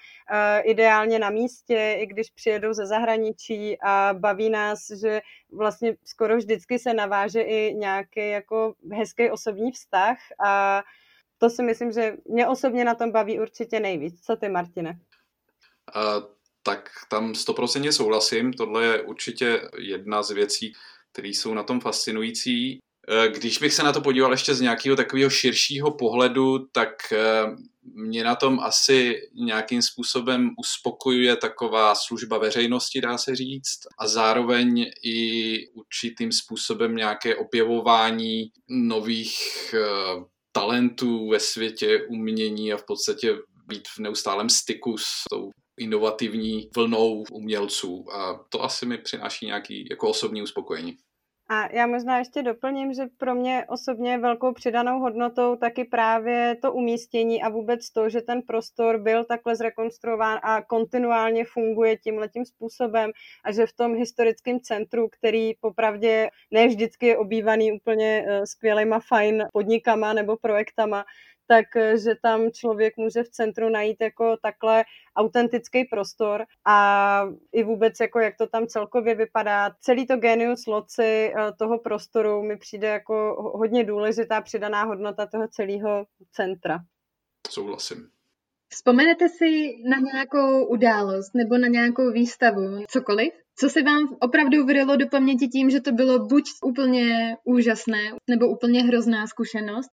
ideálně 0.63 1.19
na 1.19 1.29
místě, 1.29 1.97
i 1.99 2.05
když 2.05 2.29
přijedou 2.29 2.73
ze 2.73 2.85
zahraničí 2.85 3.77
a 3.81 4.13
baví 4.13 4.49
nás, 4.49 4.79
že 5.01 5.21
vlastně 5.51 5.95
skoro 6.05 6.37
vždycky 6.37 6.79
se 6.79 6.93
naváže 7.13 7.41
i 7.41 7.73
nějaký 7.73 8.29
jako 8.29 8.73
hezký 8.91 9.29
osobní 9.29 9.71
vztah 9.71 10.17
a 10.45 10.83
to 11.37 11.49
si 11.49 11.63
myslím, 11.63 11.91
že 11.91 12.13
mě 12.25 12.47
osobně 12.47 12.85
na 12.85 12.95
tom 12.95 13.11
baví 13.11 13.39
určitě 13.39 13.79
nejvíc. 13.79 14.21
Co 14.21 14.35
ty, 14.35 14.49
Martine? 14.49 14.99
Uh, 15.95 16.23
tak 16.63 16.89
tam 17.09 17.35
stoprocentně 17.35 17.91
souhlasím. 17.91 18.53
Tohle 18.53 18.85
je 18.85 19.01
určitě 19.01 19.61
jedna 19.77 20.23
z 20.23 20.31
věcí, 20.31 20.73
které 21.11 21.27
jsou 21.27 21.53
na 21.53 21.63
tom 21.63 21.79
fascinující. 21.79 22.79
Eh, 23.07 23.27
když 23.27 23.57
bych 23.57 23.73
se 23.73 23.83
na 23.83 23.93
to 23.93 24.01
podíval 24.01 24.31
ještě 24.31 24.53
z 24.53 24.61
nějakého 24.61 24.95
takového 24.95 25.29
širšího 25.29 25.91
pohledu, 25.91 26.59
tak 26.71 27.11
eh, 27.11 27.43
mě 27.85 28.23
na 28.23 28.35
tom 28.35 28.59
asi 28.59 29.21
nějakým 29.33 29.81
způsobem 29.81 30.49
uspokojuje 30.59 31.35
taková 31.35 31.95
služba 31.95 32.37
veřejnosti, 32.37 33.01
dá 33.01 33.17
se 33.17 33.35
říct, 33.35 33.79
a 33.99 34.07
zároveň 34.07 34.91
i 35.03 35.69
určitým 35.69 36.31
způsobem 36.31 36.95
nějaké 36.95 37.35
objevování 37.35 38.51
nových 38.69 39.73
eh, 39.73 40.23
talentů 40.51 41.29
ve 41.29 41.39
světě 41.39 42.05
umění 42.09 42.73
a 42.73 42.77
v 42.77 42.85
podstatě 42.85 43.35
být 43.67 43.87
v 43.87 43.99
neustálém 43.99 44.49
styku 44.49 44.97
s 44.97 45.23
tou 45.29 45.49
inovativní 45.77 46.69
vlnou 46.75 47.23
umělců. 47.31 48.05
A 48.13 48.45
to 48.49 48.63
asi 48.63 48.85
mi 48.85 48.97
přináší 48.97 49.45
nějaký 49.45 49.87
jako 49.89 50.09
osobní 50.09 50.41
uspokojení. 50.41 50.97
A 51.49 51.71
já 51.71 51.87
možná 51.87 52.17
ještě 52.17 52.41
doplním, 52.43 52.93
že 52.93 53.03
pro 53.17 53.35
mě 53.35 53.65
osobně 53.69 54.17
velkou 54.17 54.53
přidanou 54.53 54.99
hodnotou 54.99 55.55
taky 55.55 55.85
právě 55.85 56.55
to 56.61 56.73
umístění 56.73 57.43
a 57.43 57.49
vůbec 57.49 57.89
to, 57.89 58.09
že 58.09 58.21
ten 58.21 58.41
prostor 58.41 58.97
byl 58.97 59.25
takhle 59.25 59.55
zrekonstruován 59.55 60.39
a 60.43 60.61
kontinuálně 60.61 61.45
funguje 61.45 61.97
tímhletím 61.97 62.45
způsobem 62.45 63.11
a 63.43 63.51
že 63.51 63.65
v 63.65 63.73
tom 63.73 63.95
historickém 63.95 64.59
centru, 64.59 65.09
který 65.09 65.53
popravdě 65.61 66.29
ne 66.51 66.67
vždycky 66.67 67.07
je 67.07 67.17
obývaný 67.17 67.71
úplně 67.71 68.25
eh, 68.27 68.45
skvělýma 68.45 68.99
fajn 68.99 69.47
podnikama 69.53 70.13
nebo 70.13 70.37
projektama, 70.37 71.05
tak 71.47 71.75
eh, 71.75 71.97
že 71.97 72.15
tam 72.21 72.51
člověk 72.51 72.97
může 72.97 73.23
v 73.23 73.29
centru 73.29 73.69
najít 73.69 74.01
jako 74.01 74.37
takhle 74.41 74.83
autentický 75.15 75.85
prostor 75.85 76.45
a 76.65 77.27
i 77.51 77.63
vůbec 77.63 77.99
jako 77.99 78.19
jak 78.19 78.37
to 78.37 78.47
tam 78.47 78.67
celkově 78.67 79.15
vypadá. 79.15 79.71
Celý 79.79 80.07
to 80.07 80.17
genius 80.17 80.65
loci 80.67 81.03
eh, 81.03 81.51
toho 81.59 81.79
prostoru 81.79 82.43
mi 82.43 82.57
přijde 82.57 82.87
jako 82.87 83.35
hodně 83.55 83.83
důležitá 83.83 84.41
přidaná 84.41 84.83
hodnota 84.83 85.25
toho 85.25 85.47
celého 85.47 86.05
centra. 86.31 86.79
Souhlasím. 87.49 88.09
Vzpomenete 88.73 89.29
si 89.29 89.75
na 89.89 89.97
nějakou 89.97 90.65
událost 90.65 91.35
nebo 91.35 91.57
na 91.57 91.67
nějakou 91.67 92.11
výstavu, 92.11 92.83
cokoliv, 92.87 93.33
co 93.55 93.69
se 93.69 93.83
vám 93.83 94.17
opravdu 94.19 94.65
vrylo 94.65 94.95
do 94.95 95.07
paměti 95.07 95.47
tím, 95.47 95.69
že 95.69 95.81
to 95.81 95.91
bylo 95.91 96.25
buď 96.25 96.43
úplně 96.65 97.37
úžasné, 97.43 98.01
nebo 98.29 98.47
úplně 98.47 98.83
hrozná 98.83 99.27
zkušenost, 99.27 99.89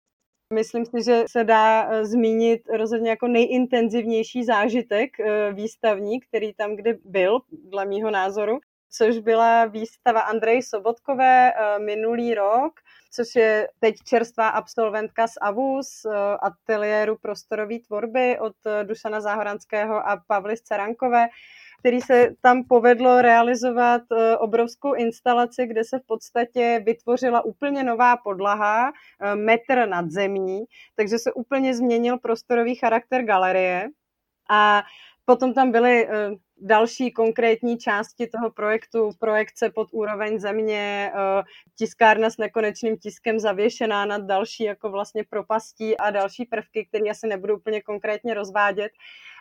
Myslím 0.54 0.86
si, 0.86 1.04
že 1.06 1.24
se 1.28 1.44
dá 1.44 1.90
eh, 1.90 2.06
zmínit 2.06 2.62
rozhodně 2.78 3.10
jako 3.10 3.28
nejintenzivnější 3.28 4.44
zážitek 4.44 5.20
eh, 5.20 5.54
výstavní, 5.54 6.20
který 6.20 6.54
tam 6.54 6.76
kde 6.76 6.96
byl, 7.06 7.40
dle 7.52 7.86
mýho 7.86 8.12
názoru, 8.12 8.60
což 8.92 9.20
byla 9.20 9.66
výstava 9.66 10.22
Andrej 10.22 10.64
Sobotkové 10.64 11.54
eh, 11.54 11.80
minulý 11.80 12.34
rok, 12.34 12.74
což 13.12 13.36
je 13.36 13.68
teď 13.80 13.96
čerstvá 14.04 14.50
absolventka 14.50 15.28
z 15.28 15.34
AVUS, 15.42 16.06
ateliéru 16.42 17.18
prostorové 17.22 17.80
tvorby 17.80 18.40
od 18.40 18.56
Dušana 18.84 19.22
Záhoranského 19.22 20.10
a 20.10 20.24
Pavly 20.28 20.58
Cerankové 20.58 21.28
který 21.80 22.02
se 22.02 22.30
tam 22.42 22.64
povedlo 22.64 23.22
realizovat 23.22 24.02
eh, 24.12 24.38
obrovskou 24.38 24.94
instalaci, 24.94 25.68
kde 25.68 25.84
se 25.84 26.00
v 26.00 26.06
podstatě 26.06 26.82
vytvořila 26.86 27.46
úplně 27.46 27.84
nová 27.84 28.18
podlaha, 28.18 28.92
eh, 28.92 29.36
metr 29.36 29.88
nad 29.88 30.12
zemí, 30.12 30.66
takže 30.96 31.20
se 31.20 31.34
úplně 31.34 31.76
změnil 31.76 32.18
prostorový 32.18 32.76
charakter 32.76 33.24
galerie. 33.24 33.90
A 34.50 34.84
potom 35.26 35.54
tam 35.54 35.72
byly 35.72 36.08
eh, 36.08 36.30
další 36.62 37.12
konkrétní 37.12 37.78
části 37.78 38.28
toho 38.28 38.52
projektu, 38.52 39.10
projekce 39.20 39.70
pod 39.70 39.88
úroveň 39.92 40.40
země, 40.40 41.12
tiskárna 41.78 42.30
s 42.30 42.38
nekonečným 42.38 42.98
tiskem 42.98 43.40
zavěšená 43.40 44.06
nad 44.06 44.22
další 44.22 44.64
jako 44.64 44.90
vlastně 44.90 45.24
propastí 45.30 45.98
a 45.98 46.10
další 46.10 46.46
prvky, 46.46 46.86
které 46.86 47.10
asi 47.10 47.28
nebudu 47.28 47.56
úplně 47.56 47.82
konkrétně 47.82 48.34
rozvádět 48.34 48.92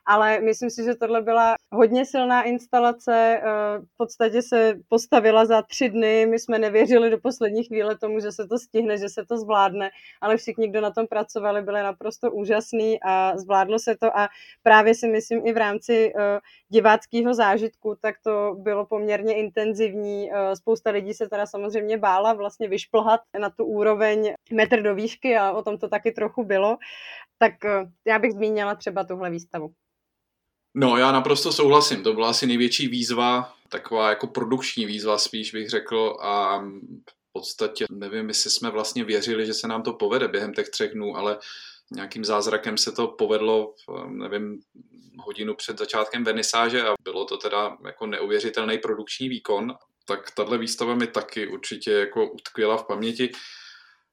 ale 0.06 0.40
myslím 0.40 0.70
si, 0.70 0.84
že 0.84 0.94
tohle 0.94 1.22
byla 1.22 1.54
hodně 1.72 2.04
silná 2.04 2.42
instalace, 2.42 3.40
eh, 3.42 3.42
v 3.78 3.96
podstatě 3.96 4.42
se 4.42 4.74
postavila 4.88 5.44
za 5.46 5.62
tři 5.62 5.88
dny, 5.88 6.26
my 6.26 6.38
jsme 6.38 6.58
nevěřili 6.58 7.10
do 7.10 7.18
poslední 7.18 7.64
chvíle 7.64 7.98
tomu, 7.98 8.20
že 8.20 8.32
se 8.32 8.46
to 8.48 8.58
stihne, 8.58 8.98
že 8.98 9.08
se 9.08 9.24
to 9.24 9.38
zvládne, 9.38 9.90
ale 10.20 10.36
všichni, 10.36 10.68
kdo 10.68 10.80
na 10.80 10.90
tom 10.90 11.06
pracovali, 11.06 11.62
byli 11.62 11.82
naprosto 11.82 12.30
úžasný 12.30 12.98
a 13.02 13.36
zvládlo 13.36 13.78
se 13.78 13.96
to 13.96 14.18
a 14.18 14.28
právě 14.62 14.94
si 14.94 15.08
myslím 15.08 15.46
i 15.46 15.52
v 15.52 15.56
rámci 15.56 16.12
eh, 16.18 16.38
diváckého 16.68 17.34
zážitku, 17.34 17.96
tak 18.00 18.14
to 18.24 18.56
bylo 18.58 18.86
poměrně 18.86 19.34
intenzivní. 19.34 20.30
Eh, 20.32 20.56
spousta 20.56 20.90
lidí 20.90 21.14
se 21.14 21.28
teda 21.28 21.46
samozřejmě 21.46 21.98
bála 21.98 22.32
vlastně 22.32 22.68
vyšplhat 22.68 23.20
na 23.40 23.50
tu 23.50 23.64
úroveň 23.64 24.34
metr 24.52 24.82
do 24.82 24.94
výšky 24.94 25.36
a 25.36 25.52
o 25.52 25.62
tom 25.62 25.78
to 25.78 25.88
taky 25.88 26.12
trochu 26.12 26.44
bylo. 26.44 26.76
Tak 27.38 27.52
já 28.06 28.18
bych 28.18 28.32
zmínila 28.32 28.74
třeba 28.74 29.04
tuhle 29.04 29.30
výstavu. 29.30 29.70
No, 30.78 30.96
já 30.96 31.12
naprosto 31.12 31.52
souhlasím. 31.52 32.02
To 32.02 32.12
byla 32.12 32.30
asi 32.30 32.46
největší 32.46 32.88
výzva, 32.88 33.52
taková 33.68 34.08
jako 34.08 34.26
produkční 34.26 34.86
výzva 34.86 35.18
spíš 35.18 35.52
bych 35.52 35.70
řekl 35.70 36.16
a 36.20 36.58
v 36.58 37.32
podstatě 37.32 37.86
nevím, 37.90 38.28
jestli 38.28 38.50
jsme 38.50 38.70
vlastně 38.70 39.04
věřili, 39.04 39.46
že 39.46 39.54
se 39.54 39.68
nám 39.68 39.82
to 39.82 39.92
povede 39.92 40.28
během 40.28 40.54
těch 40.54 40.68
třech 40.68 40.92
dnů, 40.92 41.16
ale 41.16 41.38
nějakým 41.90 42.24
zázrakem 42.24 42.78
se 42.78 42.92
to 42.92 43.08
povedlo, 43.08 43.74
nevím, 44.08 44.60
hodinu 45.18 45.54
před 45.54 45.78
začátkem 45.78 46.24
vernisáže 46.24 46.82
a 46.82 46.94
bylo 47.02 47.24
to 47.24 47.36
teda 47.36 47.76
jako 47.86 48.06
neuvěřitelný 48.06 48.78
produkční 48.78 49.28
výkon. 49.28 49.74
Tak 50.06 50.30
tahle 50.30 50.58
výstava 50.58 50.94
mi 50.94 51.06
taky 51.06 51.46
určitě 51.46 51.92
jako 51.92 52.30
utkvěla 52.30 52.76
v 52.76 52.86
paměti 52.86 53.32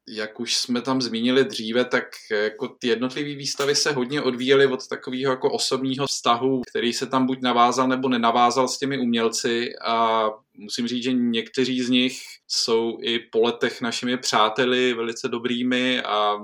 jak 0.08 0.40
už 0.40 0.58
jsme 0.58 0.82
tam 0.82 1.02
zmínili 1.02 1.46
dříve, 1.46 1.86
tak 1.86 2.04
jako 2.32 2.68
ty 2.68 2.88
jednotlivé 2.88 3.36
výstavy 3.36 3.76
se 3.76 3.92
hodně 3.92 4.22
odvíjely 4.22 4.68
od 4.68 4.88
takového 4.88 5.32
jako 5.32 5.52
osobního 5.52 6.08
vztahu, 6.08 6.62
který 6.70 6.94
se 6.94 7.08
tam 7.08 7.26
buď 7.26 7.42
navázal 7.42 7.88
nebo 7.88 8.10
nenavázal 8.10 8.68
s 8.68 8.78
těmi 8.78 9.00
umělci. 9.00 9.70
A 9.86 10.26
musím 10.58 10.88
říct, 10.88 11.04
že 11.04 11.14
někteří 11.14 11.82
z 11.82 11.90
nich 11.90 12.22
jsou 12.48 12.98
i 13.02 13.20
po 13.20 13.42
letech 13.42 13.82
našimi 13.82 14.18
přáteli 14.18 14.94
velice 14.94 15.28
dobrými 15.28 16.02
a 16.02 16.36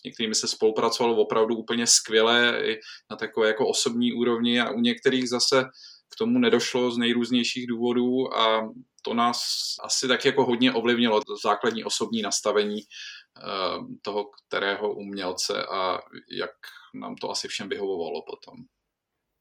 s 0.00 0.02
některými 0.04 0.34
se 0.34 0.48
spolupracovalo 0.48 1.16
opravdu 1.16 1.56
úplně 1.56 1.86
skvěle 1.86 2.60
i 2.64 2.78
na 3.10 3.16
takové 3.16 3.48
jako 3.48 3.68
osobní 3.68 4.12
úrovni 4.12 4.60
a 4.60 4.70
u 4.70 4.80
některých 4.80 5.28
zase 5.28 5.64
k 6.12 6.16
tomu 6.18 6.38
nedošlo 6.38 6.90
z 6.90 6.98
nejrůznějších 6.98 7.66
důvodů 7.66 8.34
a 8.34 8.72
to 9.02 9.14
nás 9.14 9.40
asi 9.82 10.08
tak 10.08 10.24
jako 10.24 10.44
hodně 10.44 10.72
ovlivnilo, 10.72 11.20
to 11.20 11.36
základní 11.44 11.84
osobní 11.84 12.22
nastavení 12.22 12.78
eh, 12.78 13.42
toho 14.02 14.24
kterého 14.24 14.94
umělce 14.94 15.66
a 15.66 15.98
jak 16.38 16.50
nám 16.94 17.14
to 17.14 17.30
asi 17.30 17.48
všem 17.48 17.68
vyhovovalo 17.68 18.22
potom. 18.22 18.56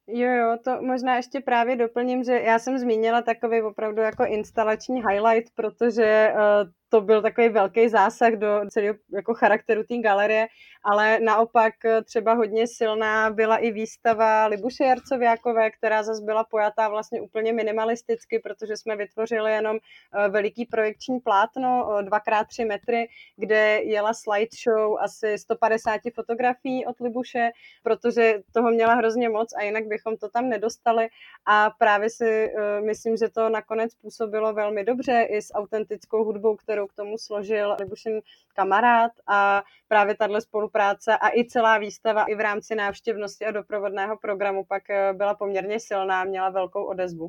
Jo, 0.08 0.30
jo, 0.32 0.58
to 0.64 0.82
možná 0.82 1.16
ještě 1.16 1.40
právě 1.40 1.76
doplním, 1.76 2.24
že 2.24 2.32
já 2.32 2.60
jsem 2.60 2.78
zmínila 2.78 3.22
takový 3.22 3.62
opravdu 3.62 4.02
jako 4.02 4.26
instalační 4.26 4.96
highlight, 4.96 5.54
protože 5.56 6.34
uh, 6.34 6.70
to 6.96 7.02
byl 7.02 7.22
takový 7.22 7.50
velký 7.50 7.90
zásah 7.90 8.34
do 8.34 8.62
celého 8.70 8.96
jako 9.14 9.34
charakteru 9.34 9.84
té 9.84 9.98
galerie, 9.98 10.48
ale 10.84 11.20
naopak 11.20 11.86
eh, 11.86 12.04
třeba 12.04 12.34
hodně 12.34 12.68
silná 12.68 13.30
byla 13.30 13.58
i 13.58 13.72
výstava 13.72 14.46
Libuše 14.46 14.84
Jarcoviákové, 14.84 15.72
která 15.72 16.04
zase 16.04 16.22
byla 16.24 16.44
pojatá 16.44 16.90
vlastně 16.90 17.22
úplně 17.22 17.54
minimalisticky, 17.54 18.40
protože 18.40 18.78
jsme 18.78 18.96
vytvořili 18.96 19.52
jenom 19.52 19.78
eh, 19.78 20.30
veliký 20.30 20.66
projekční 20.66 21.20
plátno 21.20 21.88
2x3 22.02 22.68
metry, 22.68 23.08
kde 23.36 23.80
jela 23.84 24.14
slideshow 24.14 24.98
asi 25.00 25.38
150 25.38 26.02
fotografií 26.16 26.86
od 26.86 27.00
Libuše, 27.00 27.52
protože 27.84 28.42
toho 28.54 28.72
měla 28.72 28.94
hrozně 28.94 29.30
moc 29.30 29.54
a 29.54 29.64
jinak 29.64 29.88
bychom 29.88 30.18
to 30.18 30.30
tam 30.30 30.50
nedostali. 30.50 31.08
A 31.46 31.70
právě 31.70 32.10
si 32.10 32.26
eh, 32.26 32.82
myslím, 32.82 33.18
že 33.18 33.30
to 33.30 33.50
nakonec 33.50 33.96
působilo 33.96 34.54
velmi 34.54 34.84
dobře 34.84 35.28
i 35.30 35.42
s 35.42 35.54
autentickou 35.54 36.24
hudbou, 36.24 36.56
kterou 36.56 36.85
k 36.88 36.94
tomu 36.94 37.18
složil 37.18 37.76
Libušin 37.80 38.22
kamarád 38.56 39.12
a 39.28 39.64
právě 39.88 40.16
tahle 40.16 40.42
spolupráce 40.42 41.18
a 41.18 41.30
i 41.30 41.46
celá 41.48 41.78
výstava 41.78 42.24
i 42.24 42.36
v 42.36 42.40
rámci 42.40 42.76
návštěvnosti 42.76 43.46
a 43.46 43.52
doprovodného 43.52 44.18
programu 44.18 44.66
pak 44.68 44.90
eh, 44.90 45.14
byla 45.14 45.36
poměrně 45.36 45.80
silná, 45.80 46.24
měla 46.24 46.50
velkou 46.50 46.86
odezvu. 46.86 47.28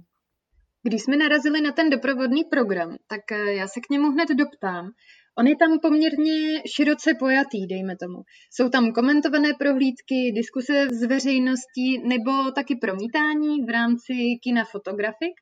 Když 0.83 1.03
jsme 1.03 1.17
narazili 1.17 1.61
na 1.61 1.73
ten 1.73 1.91
doprovodný 1.91 2.45
program, 2.45 2.97
tak 3.07 3.33
eh, 3.33 3.53
já 3.53 3.69
se 3.69 3.81
k 3.81 3.91
němu 3.91 4.11
hned 4.11 4.29
doptám. 4.29 4.91
On 5.39 5.47
je 5.47 5.57
tam 5.57 5.79
poměrně 5.83 6.63
široce 6.77 7.15
pojatý, 7.19 7.67
dejme 7.67 7.97
tomu. 7.97 8.19
Jsou 8.51 8.69
tam 8.69 8.93
komentované 8.93 9.49
prohlídky, 9.59 10.33
diskuse 10.35 10.87
s 10.91 11.03
veřejností 11.07 12.09
nebo 12.09 12.51
taky 12.55 12.77
promítání 12.77 13.65
v 13.67 13.71
rámci 13.73 14.13
kina 14.43 14.65
fotografik. 14.65 15.35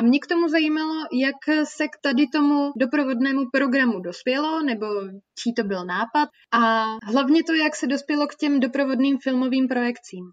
A 0.00 0.02
mě 0.02 0.18
k 0.20 0.26
tomu 0.26 0.48
zajímalo, 0.48 0.94
jak 1.12 1.66
se 1.68 1.88
k 1.88 1.90
tady 2.02 2.26
tomu 2.26 2.72
doprovodnému 2.76 3.50
programu 3.52 4.00
dospělo, 4.00 4.62
nebo 4.62 4.86
čí 5.38 5.54
to 5.54 5.64
byl 5.64 5.84
nápad 5.84 6.28
a 6.52 6.84
hlavně 7.04 7.44
to, 7.44 7.54
jak 7.54 7.76
se 7.76 7.86
dospělo 7.86 8.26
k 8.26 8.34
těm 8.34 8.60
doprovodným 8.60 9.18
filmovým 9.18 9.68
projekcím. 9.68 10.24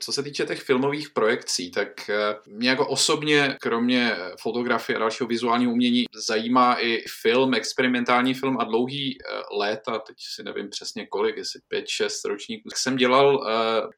Co 0.00 0.12
se 0.12 0.22
týče 0.22 0.46
těch 0.46 0.62
filmových 0.62 1.10
projekcí, 1.10 1.70
tak 1.70 2.10
eh, 2.10 2.36
mě 2.46 2.68
jako 2.68 2.88
osobně, 2.88 3.56
kromě 3.60 4.16
fotografie 4.40 4.96
a 4.96 4.98
dalšího 4.98 5.26
vizuálního 5.26 5.72
umění, 5.72 6.04
zajímá 6.26 6.74
i 6.80 7.04
film, 7.22 7.54
experimentální 7.54 8.34
film 8.34 8.58
a 8.60 8.64
dlouhý 8.64 9.18
eh, 9.18 9.56
léta, 9.58 9.98
teď 9.98 10.16
si 10.34 10.42
nevím 10.42 10.70
přesně 10.70 11.06
kolik, 11.06 11.36
jestli 11.36 11.60
5-6 11.74 12.28
ročníků. 12.28 12.68
Tak 12.68 12.78
jsem 12.78 12.96
dělal 12.96 13.36
uh, 13.36 13.44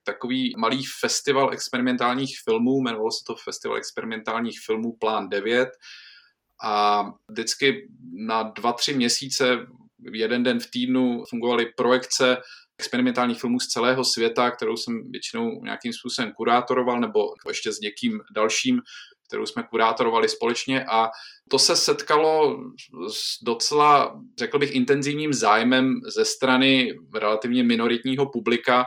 takový 0.04 0.54
malý 0.56 0.84
festival 1.00 1.52
experimentálních 1.52 2.36
filmů, 2.44 2.80
jmenovalo 2.80 3.10
se 3.10 3.24
to 3.26 3.34
Festival 3.34 3.78
experimentálních 3.78 4.60
filmů 4.66 4.96
Plán 5.00 5.28
9 5.28 5.68
a 6.64 7.04
vždycky 7.30 7.88
na 8.26 8.42
dva, 8.42 8.72
tři 8.72 8.94
měsíce 8.94 9.66
jeden 10.12 10.42
den 10.42 10.60
v 10.60 10.70
týdnu 10.70 11.24
fungovaly 11.30 11.66
projekce 11.76 12.36
experimentálních 12.78 13.40
filmů 13.40 13.60
z 13.60 13.66
celého 13.66 14.04
světa, 14.04 14.50
kterou 14.50 14.76
jsem 14.76 15.10
většinou 15.10 15.60
nějakým 15.64 15.92
způsobem 15.92 16.32
kurátoroval, 16.32 17.00
nebo 17.00 17.20
ještě 17.48 17.72
s 17.72 17.80
někým 17.80 18.20
dalším, 18.34 18.80
kterou 19.28 19.46
jsme 19.46 19.62
kurátorovali 19.62 20.28
společně. 20.28 20.84
A 20.84 21.08
to 21.50 21.58
se 21.58 21.76
setkalo 21.76 22.58
s 23.08 23.44
docela, 23.44 24.20
řekl 24.38 24.58
bych, 24.58 24.74
intenzivním 24.74 25.32
zájmem 25.32 26.00
ze 26.14 26.24
strany 26.24 26.92
relativně 27.14 27.62
minoritního 27.62 28.26
publika, 28.26 28.84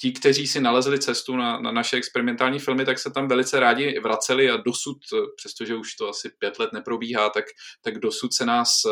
ti, 0.00 0.12
kteří 0.12 0.46
si 0.46 0.60
nalezli 0.60 0.98
cestu 0.98 1.36
na, 1.36 1.60
na 1.60 1.72
naše 1.72 1.96
experimentální 1.96 2.58
filmy, 2.58 2.84
tak 2.84 2.98
se 2.98 3.10
tam 3.10 3.28
velice 3.28 3.60
rádi 3.60 4.00
vraceli 4.00 4.50
a 4.50 4.56
dosud, 4.56 4.98
přestože 5.36 5.76
už 5.76 5.94
to 5.94 6.08
asi 6.08 6.30
pět 6.38 6.58
let 6.58 6.72
neprobíhá, 6.72 7.30
tak, 7.30 7.44
tak 7.82 7.98
dosud 7.98 8.34
se 8.34 8.46
nás 8.46 8.68
eh, 8.86 8.90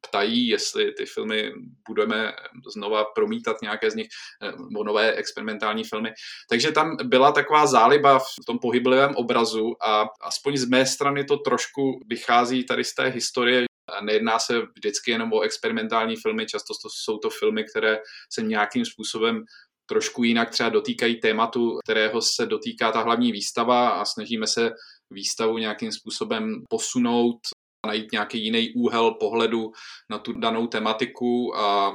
ptají, 0.00 0.48
jestli 0.48 0.92
ty 0.92 1.06
filmy 1.06 1.52
budeme 1.88 2.32
znova 2.72 3.04
promítat 3.04 3.56
nějaké 3.62 3.90
z 3.90 3.94
nich, 3.94 4.08
eh, 4.42 4.52
nebo 4.70 4.84
nové 4.84 5.12
experimentální 5.12 5.84
filmy. 5.84 6.12
Takže 6.50 6.72
tam 6.72 6.96
byla 7.04 7.32
taková 7.32 7.66
záliba 7.66 8.18
v 8.18 8.44
tom 8.46 8.58
pohyblivém 8.58 9.14
obrazu 9.16 9.72
a 9.86 10.04
aspoň 10.20 10.56
z 10.56 10.64
mé 10.64 10.86
strany 10.86 11.24
to 11.24 11.36
trošku 11.36 12.00
vychází 12.08 12.64
tady 12.64 12.84
z 12.84 12.94
té 12.94 13.06
historie, 13.08 13.68
Nejedná 14.02 14.38
se 14.38 14.62
vždycky 14.76 15.10
jenom 15.10 15.32
o 15.32 15.40
experimentální 15.40 16.16
filmy, 16.16 16.46
často 16.46 16.74
to 16.82 16.88
jsou 16.92 17.18
to 17.18 17.30
filmy, 17.30 17.64
které 17.64 17.98
se 18.32 18.42
nějakým 18.42 18.84
způsobem 18.84 19.44
trošku 19.88 20.24
jinak 20.24 20.50
třeba 20.50 20.68
dotýkají 20.68 21.20
tématu, 21.20 21.78
kterého 21.84 22.22
se 22.22 22.46
dotýká 22.46 22.92
ta 22.92 23.02
hlavní 23.02 23.32
výstava 23.32 23.88
a 23.88 24.04
snažíme 24.04 24.46
se 24.46 24.70
výstavu 25.10 25.58
nějakým 25.58 25.92
způsobem 25.92 26.62
posunout 26.68 27.38
najít 27.86 28.12
nějaký 28.12 28.44
jiný 28.44 28.72
úhel 28.76 29.10
pohledu 29.10 29.72
na 30.10 30.18
tu 30.18 30.32
danou 30.32 30.66
tematiku 30.66 31.56
a 31.56 31.88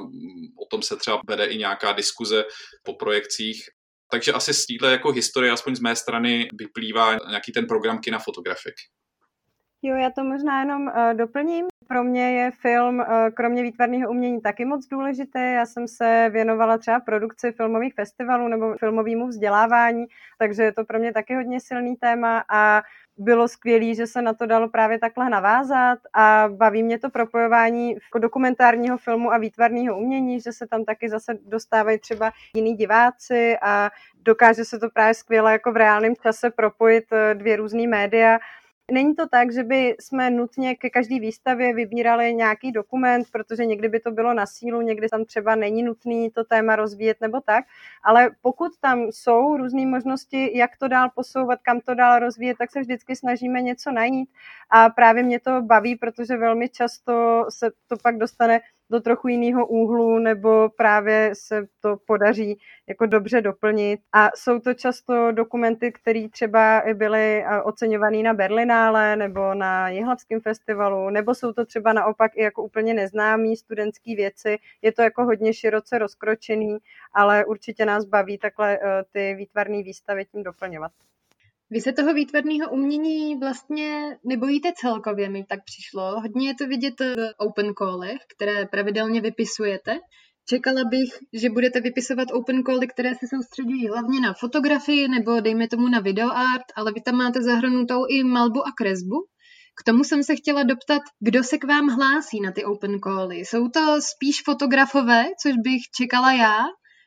o 0.62 0.66
tom 0.70 0.82
se 0.82 0.96
třeba 0.96 1.20
vede 1.28 1.46
i 1.46 1.58
nějaká 1.58 1.92
diskuze 1.92 2.44
po 2.82 2.94
projekcích. 2.94 3.64
Takže 4.10 4.32
asi 4.32 4.54
z 4.54 4.66
téhle 4.66 4.92
jako 4.92 5.12
historie, 5.12 5.52
aspoň 5.52 5.74
z 5.76 5.80
mé 5.80 5.96
strany, 5.96 6.48
vyplývá 6.54 7.18
nějaký 7.28 7.52
ten 7.52 7.66
program 7.66 7.98
Kina 7.98 8.18
Fotografik. 8.18 8.74
Jo, 9.82 9.96
já 9.96 10.10
to 10.10 10.24
možná 10.24 10.60
jenom 10.60 10.82
uh, 10.86 11.14
doplním. 11.14 11.66
Pro 11.88 12.04
mě 12.04 12.32
je 12.32 12.50
film, 12.50 12.98
uh, 12.98 13.06
kromě 13.34 13.62
výtvarného 13.62 14.10
umění, 14.10 14.40
taky 14.40 14.64
moc 14.64 14.86
důležitý. 14.86 15.38
Já 15.38 15.66
jsem 15.66 15.88
se 15.88 16.28
věnovala 16.32 16.78
třeba 16.78 17.00
produkci 17.00 17.52
filmových 17.52 17.94
festivalů 17.94 18.48
nebo 18.48 18.74
filmovému 18.74 19.26
vzdělávání, 19.28 20.06
takže 20.38 20.62
je 20.62 20.72
to 20.72 20.84
pro 20.84 20.98
mě 20.98 21.12
taky 21.12 21.34
hodně 21.34 21.60
silný 21.60 21.96
téma 21.96 22.44
a 22.48 22.82
bylo 23.16 23.48
skvělé, 23.48 23.94
že 23.94 24.06
se 24.06 24.22
na 24.22 24.34
to 24.34 24.46
dalo 24.46 24.68
právě 24.68 24.98
takhle 24.98 25.30
navázat 25.30 25.98
a 26.14 26.48
baví 26.48 26.82
mě 26.82 26.98
to 26.98 27.10
propojování 27.10 27.96
dokumentárního 28.18 28.98
filmu 28.98 29.32
a 29.32 29.38
výtvarného 29.38 29.98
umění, 29.98 30.40
že 30.40 30.52
se 30.52 30.66
tam 30.66 30.84
taky 30.84 31.08
zase 31.08 31.34
dostávají 31.46 31.98
třeba 31.98 32.32
jiní 32.54 32.74
diváci 32.74 33.56
a 33.62 33.90
dokáže 34.24 34.64
se 34.64 34.78
to 34.78 34.90
právě 34.90 35.14
skvěle 35.14 35.52
jako 35.52 35.72
v 35.72 35.76
reálném 35.76 36.16
čase 36.16 36.50
propojit 36.50 37.04
eh, 37.12 37.34
dvě 37.34 37.56
různé 37.56 37.86
média 37.86 38.38
Není 38.92 39.14
to 39.14 39.28
tak, 39.28 39.52
že 39.52 39.62
by 39.62 39.96
jsme 40.00 40.30
nutně 40.30 40.74
ke 40.74 40.90
každé 40.90 41.20
výstavě 41.20 41.74
vybírali 41.74 42.34
nějaký 42.34 42.72
dokument, 42.72 43.26
protože 43.32 43.66
někdy 43.66 43.88
by 43.88 44.00
to 44.00 44.10
bylo 44.10 44.34
na 44.34 44.46
sílu, 44.46 44.80
někdy 44.80 45.08
tam 45.08 45.24
třeba 45.24 45.54
není 45.54 45.82
nutný 45.82 46.30
to 46.30 46.44
téma 46.44 46.76
rozvíjet 46.76 47.20
nebo 47.20 47.40
tak, 47.40 47.64
ale 48.02 48.30
pokud 48.42 48.72
tam 48.80 49.02
jsou 49.10 49.56
různé 49.56 49.86
možnosti, 49.86 50.58
jak 50.58 50.70
to 50.76 50.88
dál 50.88 51.10
posouvat, 51.14 51.58
kam 51.62 51.80
to 51.80 51.94
dál 51.94 52.18
rozvíjet, 52.18 52.58
tak 52.58 52.70
se 52.70 52.80
vždycky 52.80 53.16
snažíme 53.16 53.62
něco 53.62 53.92
najít. 53.92 54.30
A 54.70 54.90
právě 54.90 55.22
mě 55.22 55.40
to 55.40 55.62
baví, 55.62 55.96
protože 55.96 56.36
velmi 56.36 56.68
často 56.68 57.44
se 57.48 57.70
to 57.88 57.96
pak 58.02 58.18
dostane 58.18 58.60
do 58.90 59.00
trochu 59.00 59.28
jiného 59.28 59.66
úhlu, 59.66 60.18
nebo 60.18 60.68
právě 60.76 61.30
se 61.32 61.66
to 61.80 61.96
podaří 62.06 62.58
jako 62.88 63.06
dobře 63.06 63.40
doplnit. 63.40 64.00
A 64.12 64.30
jsou 64.36 64.58
to 64.58 64.74
často 64.74 65.32
dokumenty, 65.32 65.92
které 65.92 66.28
třeba 66.28 66.82
byly 66.94 67.44
oceňované 67.64 68.22
na 68.22 68.34
Berlinále 68.34 69.16
nebo 69.16 69.54
na 69.54 69.88
Jihlavském 69.88 70.40
festivalu, 70.40 71.10
nebo 71.10 71.34
jsou 71.34 71.52
to 71.52 71.66
třeba 71.66 71.92
naopak 71.92 72.32
i 72.36 72.42
jako 72.42 72.62
úplně 72.62 72.94
neznámý 72.94 73.56
studentský 73.56 74.16
věci. 74.16 74.58
Je 74.82 74.92
to 74.92 75.02
jako 75.02 75.24
hodně 75.24 75.54
široce 75.54 75.98
rozkročený, 75.98 76.78
ale 77.12 77.44
určitě 77.44 77.84
nás 77.86 78.04
baví 78.04 78.38
takhle 78.38 78.78
eh, 78.82 79.02
ty 79.12 79.34
výtvarné 79.34 79.82
výstavy 79.82 80.24
tím 80.24 80.42
doplňovat. 80.42 80.92
Vy 81.74 81.80
se 81.80 81.92
toho 81.92 82.14
výtvarného 82.14 82.70
umění 82.70 83.36
vlastně 83.36 84.18
nebojíte 84.24 84.72
celkově, 84.76 85.28
mi 85.28 85.44
tak 85.44 85.64
přišlo. 85.64 86.20
Hodně 86.20 86.48
je 86.48 86.54
to 86.54 86.66
vidět 86.66 87.00
v 87.00 87.34
open 87.38 87.74
callech, 87.78 88.18
které 88.36 88.66
pravidelně 88.66 89.20
vypisujete. 89.20 89.98
Čekala 90.48 90.84
bych, 90.84 91.18
že 91.32 91.50
budete 91.50 91.80
vypisovat 91.80 92.28
open 92.32 92.62
cally, 92.62 92.86
které 92.86 93.14
se 93.14 93.26
soustředují 93.34 93.88
hlavně 93.88 94.20
na 94.20 94.34
fotografii 94.34 95.08
nebo 95.08 95.40
dejme 95.40 95.68
tomu 95.68 95.88
na 95.88 96.00
videoart, 96.00 96.66
ale 96.76 96.92
vy 96.92 97.00
tam 97.00 97.14
máte 97.14 97.42
zahrnutou 97.42 98.06
i 98.08 98.24
malbu 98.24 98.66
a 98.66 98.72
kresbu. 98.78 99.16
K 99.80 99.84
tomu 99.84 100.04
jsem 100.04 100.22
se 100.22 100.36
chtěla 100.36 100.62
doptat, 100.62 101.02
kdo 101.20 101.42
se 101.42 101.58
k 101.58 101.64
vám 101.64 101.88
hlásí 101.88 102.40
na 102.40 102.52
ty 102.52 102.64
open 102.64 103.00
cally. 103.04 103.36
Jsou 103.36 103.68
to 103.68 103.80
spíš 104.00 104.42
fotografové, 104.44 105.24
což 105.42 105.52
bych 105.52 105.82
čekala 105.96 106.32
já, 106.32 106.58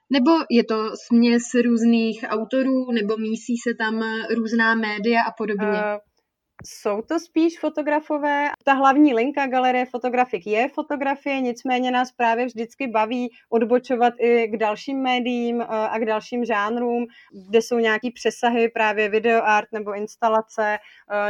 nebo 0.09 0.31
je 0.51 0.63
to 0.63 0.91
směs 1.07 1.43
různých 1.65 2.25
autorů, 2.27 2.91
nebo 2.91 3.17
mísí 3.17 3.57
se 3.57 3.73
tam 3.75 4.03
různá 4.35 4.75
média 4.75 5.23
a 5.27 5.31
podobně? 5.31 5.67
Uh, 5.67 5.97
jsou 6.65 7.01
to 7.01 7.19
spíš 7.19 7.59
fotografové. 7.59 8.49
Ta 8.65 8.73
hlavní 8.73 9.13
linka 9.13 9.47
Galerie 9.47 9.85
Fotografik 9.85 10.47
je 10.47 10.67
fotografie, 10.67 11.41
nicméně 11.41 11.91
nás 11.91 12.11
právě 12.11 12.45
vždycky 12.45 12.87
baví 12.87 13.29
odbočovat 13.49 14.13
i 14.19 14.47
k 14.47 14.57
dalším 14.57 15.01
médiím 15.01 15.61
a 15.61 15.99
k 15.99 16.05
dalším 16.05 16.45
žánrům, 16.45 17.05
kde 17.49 17.61
jsou 17.61 17.77
nějaký 17.77 18.11
přesahy, 18.11 18.69
právě 18.69 19.09
videoart 19.09 19.67
nebo 19.71 19.95
instalace, 19.95 20.77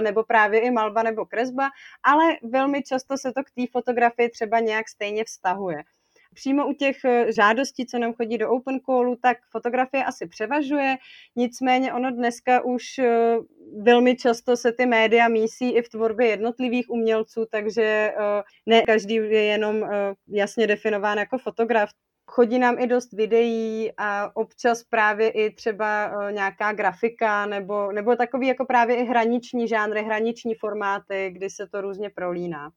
nebo 0.02 0.24
právě 0.24 0.60
i 0.60 0.72
malba 0.72 1.04
nebo 1.04 1.26
kresba, 1.26 1.70
ale 2.04 2.24
velmi 2.52 2.84
často 2.84 3.18
se 3.18 3.34
to 3.34 3.44
k 3.44 3.52
té 3.56 3.72
fotografii 3.72 4.30
třeba 4.30 4.60
nějak 4.60 4.90
stejně 4.90 5.24
vztahuje 5.24 5.84
přímo 6.38 6.68
u 6.68 6.74
těch 6.74 7.06
eh, 7.06 7.32
žádostí, 7.32 7.86
co 7.86 8.00
nám 8.00 8.14
chodí 8.14 8.38
do 8.38 8.50
open 8.50 8.80
callu, 8.80 9.16
tak 9.22 9.38
fotografie 9.52 10.04
asi 10.04 10.28
převažuje, 10.28 10.98
nicméně 11.36 11.94
ono 11.94 12.12
dneska 12.12 12.66
už 12.66 13.00
eh, 13.00 13.38
velmi 13.82 14.16
často 14.16 14.58
se 14.58 14.72
ty 14.72 14.86
média 14.86 15.28
mísí 15.28 15.70
i 15.72 15.82
v 15.82 15.90
tvorbě 15.90 16.28
jednotlivých 16.28 16.90
umělců, 16.90 17.46
takže 17.52 17.84
eh, 17.84 18.44
ne 18.66 18.82
každý 18.82 19.16
je 19.16 19.44
jenom 19.44 19.90
jasně 20.28 20.68
definován 20.68 21.18
jako 21.18 21.38
fotograf. 21.38 21.90
Chodí 22.30 22.60
nám 22.60 22.80
i 22.80 22.88
dost 22.88 23.14
videí 23.14 23.92
a 23.98 24.36
občas 24.36 24.84
právě 24.84 25.30
i 25.30 25.54
třeba 25.54 26.12
nějaká 26.32 26.74
grafika 26.74 27.46
nebo, 27.46 27.92
nebo 27.92 28.16
takový 28.16 28.48
jako 28.48 28.66
právě 28.66 28.96
i 28.96 29.06
hraniční 29.06 29.68
žánry, 29.68 30.04
hraniční 30.04 30.56
formáty, 30.56 31.30
kdy 31.32 31.50
se 31.50 31.68
to 31.68 31.82
různě 31.82 32.10
prolíná. 32.10 32.70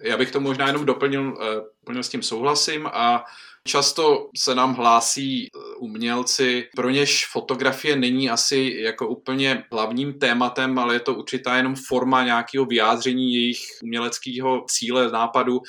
Já 0.00 0.16
bych 0.16 0.30
to 0.30 0.40
možná 0.40 0.66
jenom 0.66 0.86
doplnil, 0.86 1.38
eh, 1.42 1.60
plně 1.84 2.02
s 2.02 2.08
tím 2.08 2.22
souhlasím 2.22 2.86
a 2.86 3.24
často 3.64 4.30
se 4.36 4.54
nám 4.54 4.74
hlásí 4.74 5.46
eh, 5.46 5.58
umělci, 5.78 6.68
pro 6.76 6.90
něž 6.90 7.26
fotografie 7.26 7.96
není 7.96 8.30
asi 8.30 8.76
jako 8.80 9.08
úplně 9.08 9.64
hlavním 9.72 10.18
tématem, 10.18 10.78
ale 10.78 10.94
je 10.94 11.00
to 11.00 11.14
určitá 11.14 11.56
jenom 11.56 11.74
forma 11.88 12.24
nějakého 12.24 12.64
vyjádření 12.64 13.34
jejich 13.34 13.58
uměleckého 13.82 14.64
cíle, 14.70 15.10
nápadu, 15.10 15.60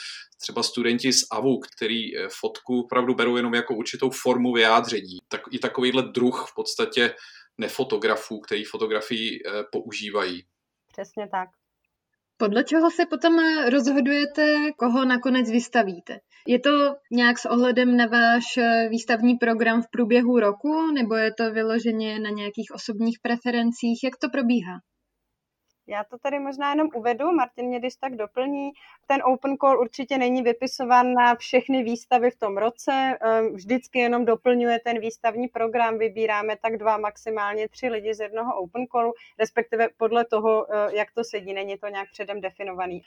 třeba 0.42 0.63
studenti 0.63 1.13
z 1.13 1.24
AVU, 1.32 1.60
který 1.60 2.18
eh, 2.18 2.28
fotku 2.40 2.80
opravdu 2.80 3.16
berou 3.16 3.38
jenom 3.38 3.54
jako 3.54 3.76
určitou 3.76 4.10
formu 4.10 4.54
vyjádření. 4.54 5.18
Tak 5.28 5.42
i 5.52 5.60
takovýhle 5.60 6.04
druh 6.04 6.48
v 6.50 6.56
podstatě 6.56 7.13
nefotografů, 7.58 8.40
který 8.40 8.63
fotografii 8.63 9.40
používají. 9.72 10.44
Přesně 10.92 11.28
tak. 11.32 11.50
Podle 12.39 12.63
čeho 12.63 12.91
se 12.91 13.06
potom 13.06 13.39
rozhodujete, 13.69 14.71
koho 14.78 15.06
nakonec 15.06 15.52
vystavíte? 15.52 16.19
Je 16.47 16.60
to 16.60 16.95
nějak 17.12 17.39
s 17.39 17.45
ohledem 17.45 17.97
na 17.97 18.06
váš 18.06 18.43
výstavní 18.89 19.36
program 19.36 19.82
v 19.82 19.86
průběhu 19.91 20.39
roku, 20.39 20.91
nebo 20.91 21.15
je 21.15 21.34
to 21.34 21.52
vyloženě 21.52 22.19
na 22.19 22.30
nějakých 22.30 22.71
osobních 22.76 23.19
preferencích? 23.21 24.04
Jak 24.04 24.17
to 24.17 24.30
probíhá? 24.30 24.73
Já 25.89 26.04
to 26.04 26.17
tady 26.17 26.39
možná 26.39 26.69
jenom 26.69 26.89
uvedu, 26.95 27.32
Martin 27.32 27.65
mě 27.65 27.80
když 27.80 27.95
tak 27.95 28.15
doplní. 28.15 28.71
Ten 29.08 29.21
open 29.23 29.58
call 29.58 29.80
určitě 29.80 30.17
není 30.17 30.41
vypisován 30.41 31.13
na 31.13 31.36
všechny 31.36 31.84
výstavy 31.84 32.32
v 32.32 32.39
tom 32.39 32.58
roce, 32.58 33.17
ehm, 33.21 33.54
vždycky 33.56 34.00
jenom 34.00 34.26
doplňuje 34.26 34.80
ten 34.80 35.00
výstavní 35.00 35.47
program, 35.47 35.97
vybíráme 35.97 36.58
tak 36.62 36.78
dva, 36.78 36.97
maximálně 36.97 37.69
tři 37.69 37.89
lidi 37.89 38.13
z 38.13 38.19
jednoho 38.19 38.56
open 38.56 38.86
callu, 38.88 39.13
respektive 39.39 39.89
podle 39.97 40.26
toho, 40.26 40.73
eh, 40.73 40.95
jak 40.95 41.12
to 41.12 41.23
sedí, 41.23 41.54
není 41.54 41.78
to 41.78 41.88
nějak 41.88 42.12
předem 42.12 42.41
definovaný. 42.41 43.02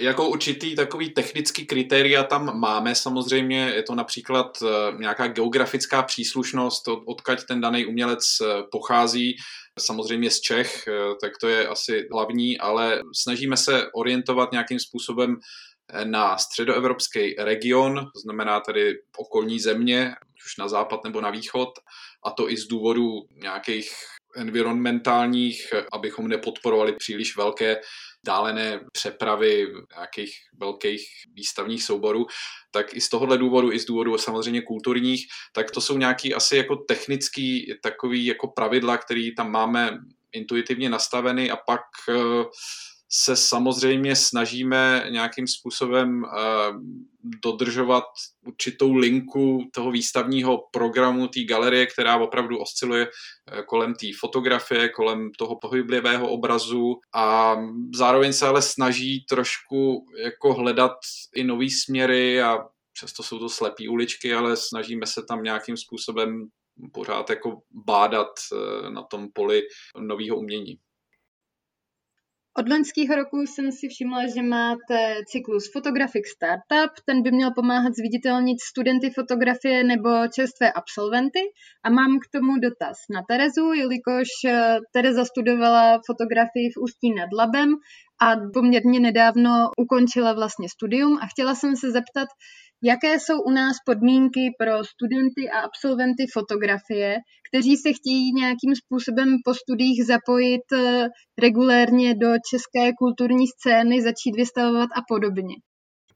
Jako 0.00 0.28
určitý 0.28 0.76
takový 0.76 1.10
technický 1.10 1.66
kritéria 1.66 2.24
tam 2.24 2.60
máme 2.60 2.94
samozřejmě, 2.94 3.72
je 3.74 3.82
to 3.82 3.94
například 3.94 4.58
eh, 4.62 4.66
nějaká 4.98 5.26
geografická 5.26 6.02
příslušnost, 6.02 6.88
od, 6.88 7.02
odkaď 7.06 7.44
ten 7.48 7.60
daný 7.60 7.86
umělec 7.86 8.24
eh, 8.42 8.62
pochází, 8.70 9.36
samozřejmě 9.78 10.30
z 10.30 10.40
Čech, 10.40 10.84
eh, 10.88 10.92
tak 11.20 11.32
to 11.40 11.48
je 11.48 11.68
asi 11.68 12.08
hlavní, 12.12 12.58
ale 12.58 13.00
snažíme 13.14 13.56
se 13.56 13.92
orientovat 13.92 14.52
nějakým 14.52 14.78
způsobem 14.78 15.36
na 16.04 16.38
středoevropský 16.38 17.34
region, 17.38 17.94
to 18.14 18.20
znamená 18.20 18.60
tedy 18.60 18.94
okolní 19.16 19.60
země, 19.60 20.14
už 20.46 20.56
na 20.56 20.68
západ 20.68 21.04
nebo 21.04 21.20
na 21.20 21.30
východ, 21.30 21.68
a 22.24 22.30
to 22.30 22.50
i 22.50 22.56
z 22.56 22.66
důvodu 22.66 23.22
nějakých 23.42 23.92
environmentálních, 24.36 25.74
abychom 25.92 26.28
nepodporovali 26.28 26.92
příliš 26.92 27.36
velké 27.36 27.80
dálené 28.26 28.80
přepravy 28.92 29.66
nějakých 29.96 30.32
velkých 30.56 31.06
výstavních 31.34 31.82
souborů, 31.82 32.26
tak 32.70 32.94
i 32.94 33.00
z 33.00 33.08
tohohle 33.08 33.38
důvodu, 33.38 33.72
i 33.72 33.78
z 33.78 33.84
důvodu 33.84 34.18
samozřejmě 34.18 34.62
kulturních, 34.62 35.26
tak 35.52 35.70
to 35.70 35.80
jsou 35.80 35.98
nějaký 35.98 36.34
asi 36.34 36.56
jako 36.56 36.76
technický 36.76 37.74
takový 37.82 38.26
jako 38.26 38.48
pravidla, 38.48 38.98
které 38.98 39.28
tam 39.36 39.50
máme 39.50 39.98
intuitivně 40.32 40.90
nastaveny 40.90 41.50
a 41.50 41.56
pak 41.56 41.80
uh, 42.08 42.44
se 43.12 43.36
samozřejmě 43.36 44.16
snažíme 44.16 45.06
nějakým 45.10 45.46
způsobem 45.46 46.24
eh, 46.24 46.38
dodržovat 47.44 48.04
určitou 48.46 48.94
linku 48.94 49.68
toho 49.74 49.90
výstavního 49.90 50.68
programu, 50.70 51.28
té 51.28 51.44
galerie, 51.44 51.86
která 51.86 52.16
opravdu 52.16 52.58
osciluje 52.58 53.06
eh, 53.06 53.62
kolem 53.62 53.94
té 53.94 54.06
fotografie, 54.20 54.88
kolem 54.88 55.30
toho 55.38 55.58
pohyblivého 55.58 56.28
obrazu 56.28 57.00
a 57.14 57.56
zároveň 57.94 58.32
se 58.32 58.46
ale 58.46 58.62
snaží 58.62 59.24
trošku 59.28 60.06
jako 60.24 60.54
hledat 60.54 60.96
i 61.34 61.44
nový 61.44 61.70
směry 61.70 62.42
a 62.42 62.58
často 62.92 63.22
jsou 63.22 63.38
to 63.38 63.48
slepý 63.48 63.88
uličky, 63.88 64.34
ale 64.34 64.56
snažíme 64.56 65.06
se 65.06 65.22
tam 65.28 65.42
nějakým 65.42 65.76
způsobem 65.76 66.48
pořád 66.92 67.30
jako 67.30 67.62
bádat 67.70 68.30
eh, 68.52 68.90
na 68.90 69.02
tom 69.02 69.28
poli 69.32 69.62
nového 69.98 70.36
umění. 70.36 70.78
Od 72.58 72.68
loňského 72.68 73.16
roku 73.16 73.40
jsem 73.40 73.72
si 73.72 73.88
všimla, 73.88 74.26
že 74.34 74.42
máte 74.42 75.14
cyklus 75.26 75.72
Photographic 75.72 76.26
Startup. 76.26 76.92
Ten 77.06 77.22
by 77.22 77.30
měl 77.30 77.50
pomáhat 77.54 77.94
zviditelnit 77.94 78.60
studenty 78.60 79.10
fotografie 79.10 79.84
nebo 79.84 80.08
čerstvé 80.34 80.72
absolventy. 80.72 81.40
A 81.84 81.90
mám 81.90 82.18
k 82.18 82.28
tomu 82.32 82.58
dotaz 82.58 82.96
na 83.10 83.22
Terezu, 83.28 83.72
jelikož 83.72 84.28
eh, 84.46 84.78
Tereza 84.92 85.24
studovala 85.24 86.00
fotografii 86.06 86.70
v 86.70 86.80
Ústí 86.82 87.14
nad 87.14 87.28
Labem 87.38 87.74
a 88.22 88.36
poměrně 88.54 89.00
nedávno 89.00 89.70
ukončila 89.78 90.32
vlastně 90.32 90.68
studium 90.68 91.18
a 91.22 91.26
chtěla 91.26 91.54
jsem 91.54 91.76
se 91.76 91.90
zeptat, 91.90 92.28
Jaké 92.82 93.20
jsou 93.20 93.42
u 93.42 93.50
nás 93.50 93.76
podmínky 93.86 94.54
pro 94.58 94.84
studenty 94.84 95.50
a 95.50 95.60
absolventy 95.60 96.26
fotografie, 96.32 97.16
kteří 97.48 97.76
se 97.76 97.92
chtějí 97.92 98.32
nějakým 98.32 98.74
způsobem 98.74 99.28
po 99.44 99.54
studiích 99.54 100.06
zapojit 100.06 100.72
eh, 100.72 101.08
regulérně 101.38 102.14
do 102.14 102.28
české 102.50 102.92
kulturní 102.98 103.46
scény, 103.46 104.02
začít 104.02 104.36
vystavovat 104.36 104.88
a 104.96 105.00
podobně? 105.08 105.54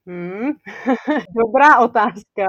Hmm, 0.07 0.51
dobrá 1.43 1.79
otázka. 1.79 2.47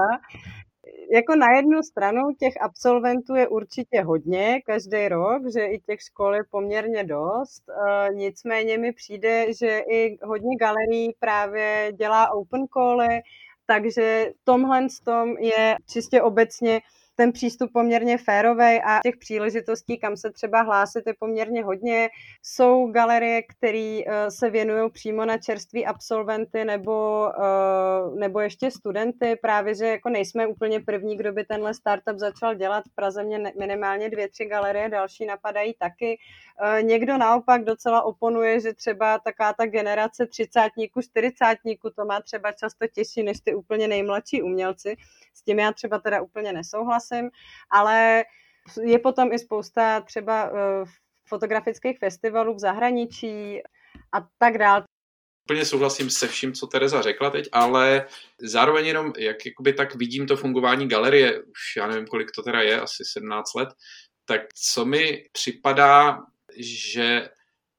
Jako 1.12 1.36
na 1.36 1.46
jednu 1.56 1.82
stranu 1.82 2.22
těch 2.38 2.54
absolventů 2.60 3.34
je 3.34 3.48
určitě 3.48 4.02
hodně 4.02 4.60
každý 4.66 5.08
rok, 5.08 5.42
že 5.54 5.66
i 5.66 5.78
těch 5.78 6.00
škol 6.00 6.34
je 6.34 6.42
poměrně 6.50 7.04
dost. 7.04 7.62
Eh, 7.68 8.14
nicméně 8.14 8.78
mi 8.78 8.92
přijde, 8.92 9.46
že 9.60 9.78
i 9.90 10.18
hodně 10.22 10.56
galerií 10.60 11.14
právě 11.20 11.92
dělá 11.98 12.30
open 12.34 12.64
cally, 12.74 13.20
takže 13.66 14.26
tomhle 14.44 14.86
tom 15.04 15.28
je 15.38 15.76
čistě 15.88 16.22
obecně 16.22 16.80
ten 17.16 17.32
přístup 17.32 17.72
poměrně 17.72 18.18
férový 18.18 18.80
a 18.84 19.00
těch 19.02 19.16
příležitostí, 19.16 19.98
kam 19.98 20.16
se 20.16 20.30
třeba 20.30 20.62
hlásit, 20.62 21.02
je 21.06 21.14
poměrně 21.18 21.64
hodně. 21.64 22.08
Jsou 22.42 22.90
galerie, 22.90 23.42
které 23.42 24.00
eh, 24.06 24.30
se 24.30 24.50
věnují 24.50 24.90
přímo 24.90 25.24
na 25.24 25.38
čerství 25.38 25.86
absolventy 25.86 26.64
nebo, 26.64 27.28
eh, 27.38 28.18
nebo 28.18 28.40
ještě 28.40 28.70
studenty, 28.70 29.36
právě 29.42 29.74
že 29.74 29.86
jako 29.86 30.08
nejsme 30.08 30.46
úplně 30.46 30.80
první, 30.80 31.16
kdo 31.16 31.32
by 31.32 31.44
tenhle 31.44 31.74
startup 31.74 32.18
začal 32.18 32.54
dělat. 32.54 32.84
V 32.90 32.94
Praze 32.94 33.24
mě 33.24 33.52
minimálně 33.58 34.10
dvě, 34.10 34.28
tři 34.28 34.44
galerie, 34.44 34.88
další 34.88 35.26
napadají 35.26 35.74
taky. 35.78 36.18
Eh, 36.62 36.82
někdo 36.82 37.18
naopak 37.18 37.64
docela 37.64 38.02
oponuje, 38.02 38.60
že 38.60 38.72
třeba 38.72 39.18
taká 39.18 39.52
ta 39.52 39.66
generace 39.66 40.26
třicátníků, 40.26 41.02
čtyřicátníků 41.02 41.90
to 41.90 42.04
má 42.04 42.20
třeba 42.20 42.52
často 42.52 42.86
těžší 42.86 43.22
než 43.22 43.40
ty 43.40 43.54
úplně 43.54 43.88
nejmladší 43.88 44.42
umělci. 44.42 44.96
S 45.34 45.42
tím 45.42 45.58
já 45.58 45.72
třeba 45.72 45.98
teda 45.98 46.22
úplně 46.22 46.52
nesouhlasím, 46.52 47.05
ale 47.70 48.24
je 48.82 48.98
potom 48.98 49.32
i 49.32 49.38
spousta 49.38 50.00
třeba 50.00 50.50
eh, 50.50 50.84
fotografických 51.28 51.98
festivalů 51.98 52.54
v 52.54 52.58
zahraničí 52.58 53.60
a 54.12 54.26
tak 54.38 54.58
dále. 54.58 54.84
Úplně 55.50 55.64
souhlasím 55.64 56.10
se 56.10 56.28
vším, 56.28 56.52
co 56.52 56.66
Tereza 56.66 57.02
řekla 57.02 57.30
teď, 57.30 57.48
ale 57.52 58.06
zároveň 58.40 58.86
jenom, 58.86 59.12
jak 59.18 59.46
jakoby 59.46 59.72
tak 59.72 59.94
vidím 59.94 60.26
to 60.26 60.36
fungování 60.36 60.88
galerie, 60.88 61.42
už 61.42 61.76
já 61.76 61.86
nevím, 61.86 62.06
kolik 62.06 62.30
to 62.30 62.42
teda 62.42 62.62
je, 62.62 62.80
asi 62.80 63.04
17 63.04 63.54
let, 63.54 63.68
tak 64.24 64.40
co 64.54 64.84
mi 64.84 65.24
připadá 65.32 66.18
že 66.56 67.28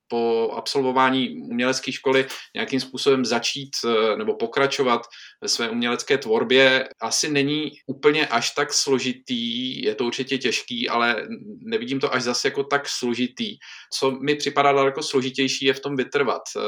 po 0.08 0.52
absolvování 0.56 1.30
umělecké 1.30 1.92
školy 1.92 2.26
nějakým 2.56 2.80
způsobem 2.80 3.26
začít 3.26 3.70
eh, 3.86 4.18
nebo 4.18 4.36
pokračovat 4.36 5.02
ve 5.42 5.48
své 5.48 5.70
umělecké 5.70 6.18
tvorbě 6.18 6.90
asi 7.02 7.30
není 7.30 7.72
úplně 7.88 8.28
až 8.28 8.52
tak 8.52 8.74
složitý, 8.74 9.84
je 9.84 9.96
to 9.96 10.06
určitě 10.06 10.38
těžký, 10.38 10.90
ale 10.90 11.28
nevidím 11.60 12.00
to 12.00 12.14
až 12.14 12.24
zase 12.24 12.48
jako 12.48 12.64
tak 12.64 12.90
složitý. 12.90 13.58
Co 13.94 14.12
mi 14.12 14.36
připadá 14.36 14.72
daleko 14.72 15.04
složitější 15.04 15.66
je 15.66 15.74
v 15.74 15.80
tom 15.80 15.96
vytrvat. 15.96 16.42
Eh, 16.58 16.62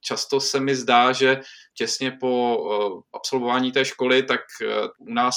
často 0.00 0.40
se 0.40 0.60
mi 0.60 0.76
zdá, 0.76 1.12
že 1.12 1.40
těsně 1.74 2.10
po 2.20 2.58
eh, 2.58 3.02
absolvování 3.14 3.72
té 3.72 3.84
školy, 3.84 4.22
tak 4.22 4.40
u 4.98 5.12
nás 5.12 5.36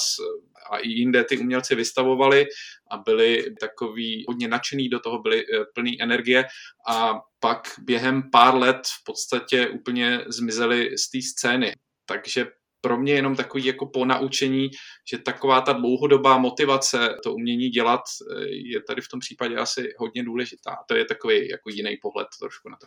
a 0.70 0.78
i 0.78 0.88
jinde 0.88 1.24
ty 1.24 1.38
umělci 1.38 1.74
vystavovali 1.74 2.46
a 2.90 2.96
byli 2.98 3.54
takový 3.60 4.24
hodně 4.28 4.48
nadšený, 4.48 4.88
do 4.88 5.00
toho 5.00 5.18
byli 5.18 5.40
eh, 5.40 5.64
plný 5.74 6.02
energie 6.02 6.44
a 6.88 7.14
pak 7.40 7.68
během 7.78 8.30
pár 8.30 8.54
let 8.54 8.80
v 9.00 9.04
podstatě 9.04 9.68
úplně 9.68 10.24
zmizeli 10.26 10.98
z 10.98 11.10
té 11.10 11.18
scény. 11.22 11.74
Takže 12.06 12.46
pro 12.80 12.98
mě 12.98 13.12
jenom 13.12 13.36
takový 13.36 13.64
jako 13.64 13.86
po 13.86 14.04
naučení, 14.04 14.70
že 15.10 15.18
taková 15.18 15.60
ta 15.60 15.72
dlouhodobá 15.72 16.38
motivace 16.38 17.16
to 17.22 17.34
umění 17.34 17.68
dělat 17.68 18.00
eh, 18.00 18.44
je 18.48 18.82
tady 18.82 19.02
v 19.02 19.08
tom 19.08 19.20
případě 19.20 19.56
asi 19.56 19.94
hodně 19.98 20.24
důležitá. 20.24 20.76
To 20.88 20.94
je 20.94 21.04
takový 21.04 21.48
jako 21.48 21.70
jiný 21.70 21.96
pohled 22.02 22.28
trošku 22.40 22.68
na 22.68 22.76
to 22.76 22.86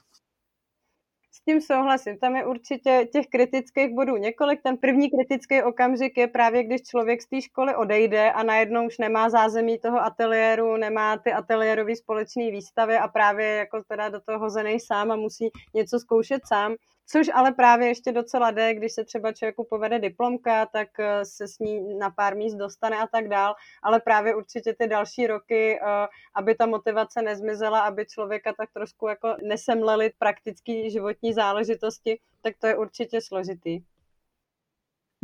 tím 1.39 1.61
souhlasím. 1.61 2.17
Tam 2.17 2.35
je 2.35 2.45
určitě 2.45 3.07
těch 3.13 3.27
kritických 3.27 3.93
bodů 3.93 4.17
několik. 4.17 4.61
Ten 4.61 4.77
první 4.77 5.09
kritický 5.11 5.63
okamžik 5.63 6.17
je 6.17 6.27
právě, 6.27 6.63
když 6.63 6.81
člověk 6.81 7.21
z 7.21 7.27
té 7.27 7.41
školy 7.41 7.75
odejde 7.75 8.31
a 8.31 8.43
najednou 8.43 8.87
už 8.87 8.97
nemá 8.97 9.29
zázemí 9.29 9.79
toho 9.79 9.99
ateliéru, 9.99 10.77
nemá 10.77 11.17
ty 11.17 11.33
ateliérové 11.33 11.95
společné 11.95 12.51
výstavy 12.51 12.97
a 12.97 13.07
právě 13.07 13.47
jako 13.47 13.83
teda 13.87 14.09
do 14.09 14.19
toho 14.21 14.39
hozený 14.39 14.79
sám 14.79 15.11
a 15.11 15.15
musí 15.15 15.49
něco 15.73 15.99
zkoušet 15.99 16.41
sám. 16.47 16.75
Což 17.05 17.29
ale 17.33 17.51
právě 17.51 17.87
ještě 17.87 18.11
docela 18.11 18.51
jde, 18.51 18.73
když 18.73 18.93
se 18.93 19.03
třeba 19.03 19.33
člověku 19.33 19.67
povede 19.69 19.99
diplomka, 19.99 20.65
tak 20.65 20.87
eh, 20.99 21.25
se 21.25 21.47
s 21.47 21.59
ní 21.59 21.97
na 21.97 22.09
pár 22.09 22.35
míst 22.35 22.55
dostane 22.55 22.97
a 22.97 23.07
tak 23.07 23.27
dál, 23.27 23.55
ale 23.83 23.99
právě 23.99 24.35
určitě 24.35 24.73
ty 24.73 24.87
další 24.87 25.27
roky, 25.27 25.79
eh, 25.81 26.07
aby 26.35 26.55
ta 26.55 26.65
motivace 26.65 27.21
nezmizela, 27.21 27.79
aby 27.79 28.05
člověka 28.05 28.53
tak 28.53 28.69
trošku 28.73 29.07
jako 29.07 29.35
nesemleli 29.43 30.11
praktický 30.19 30.91
životní 30.91 31.33
záležitosti, 31.33 32.19
tak 32.41 32.53
to 32.59 32.67
je 32.67 32.77
určitě 32.77 33.21
složitý. 33.21 33.81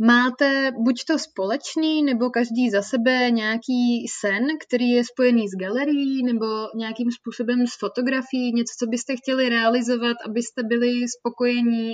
Máte 0.02 0.70
buď 0.78 1.04
to 1.04 1.18
společný, 1.18 2.02
nebo 2.02 2.30
každý 2.30 2.70
za 2.70 2.82
sebe 2.82 3.30
nějaký 3.30 4.06
sen, 4.20 4.46
který 4.66 4.90
je 4.90 5.04
spojený 5.04 5.48
s 5.48 5.56
galerií, 5.60 6.22
nebo 6.22 6.46
nějakým 6.76 7.10
způsobem 7.10 7.66
s 7.66 7.78
fotografií, 7.78 8.52
něco, 8.52 8.74
co 8.78 8.86
byste 8.86 9.16
chtěli 9.16 9.48
realizovat, 9.48 10.16
abyste 10.26 10.62
byli 10.62 11.08
spokojení. 11.18 11.92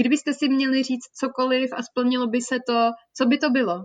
Kdybyste 0.00 0.34
si 0.34 0.48
měli 0.48 0.82
říct 0.82 1.06
cokoliv 1.20 1.70
a 1.72 1.82
splnilo 1.82 2.26
by 2.26 2.40
se 2.40 2.56
to, 2.66 2.90
co 3.16 3.26
by 3.26 3.38
to 3.38 3.50
bylo? 3.50 3.84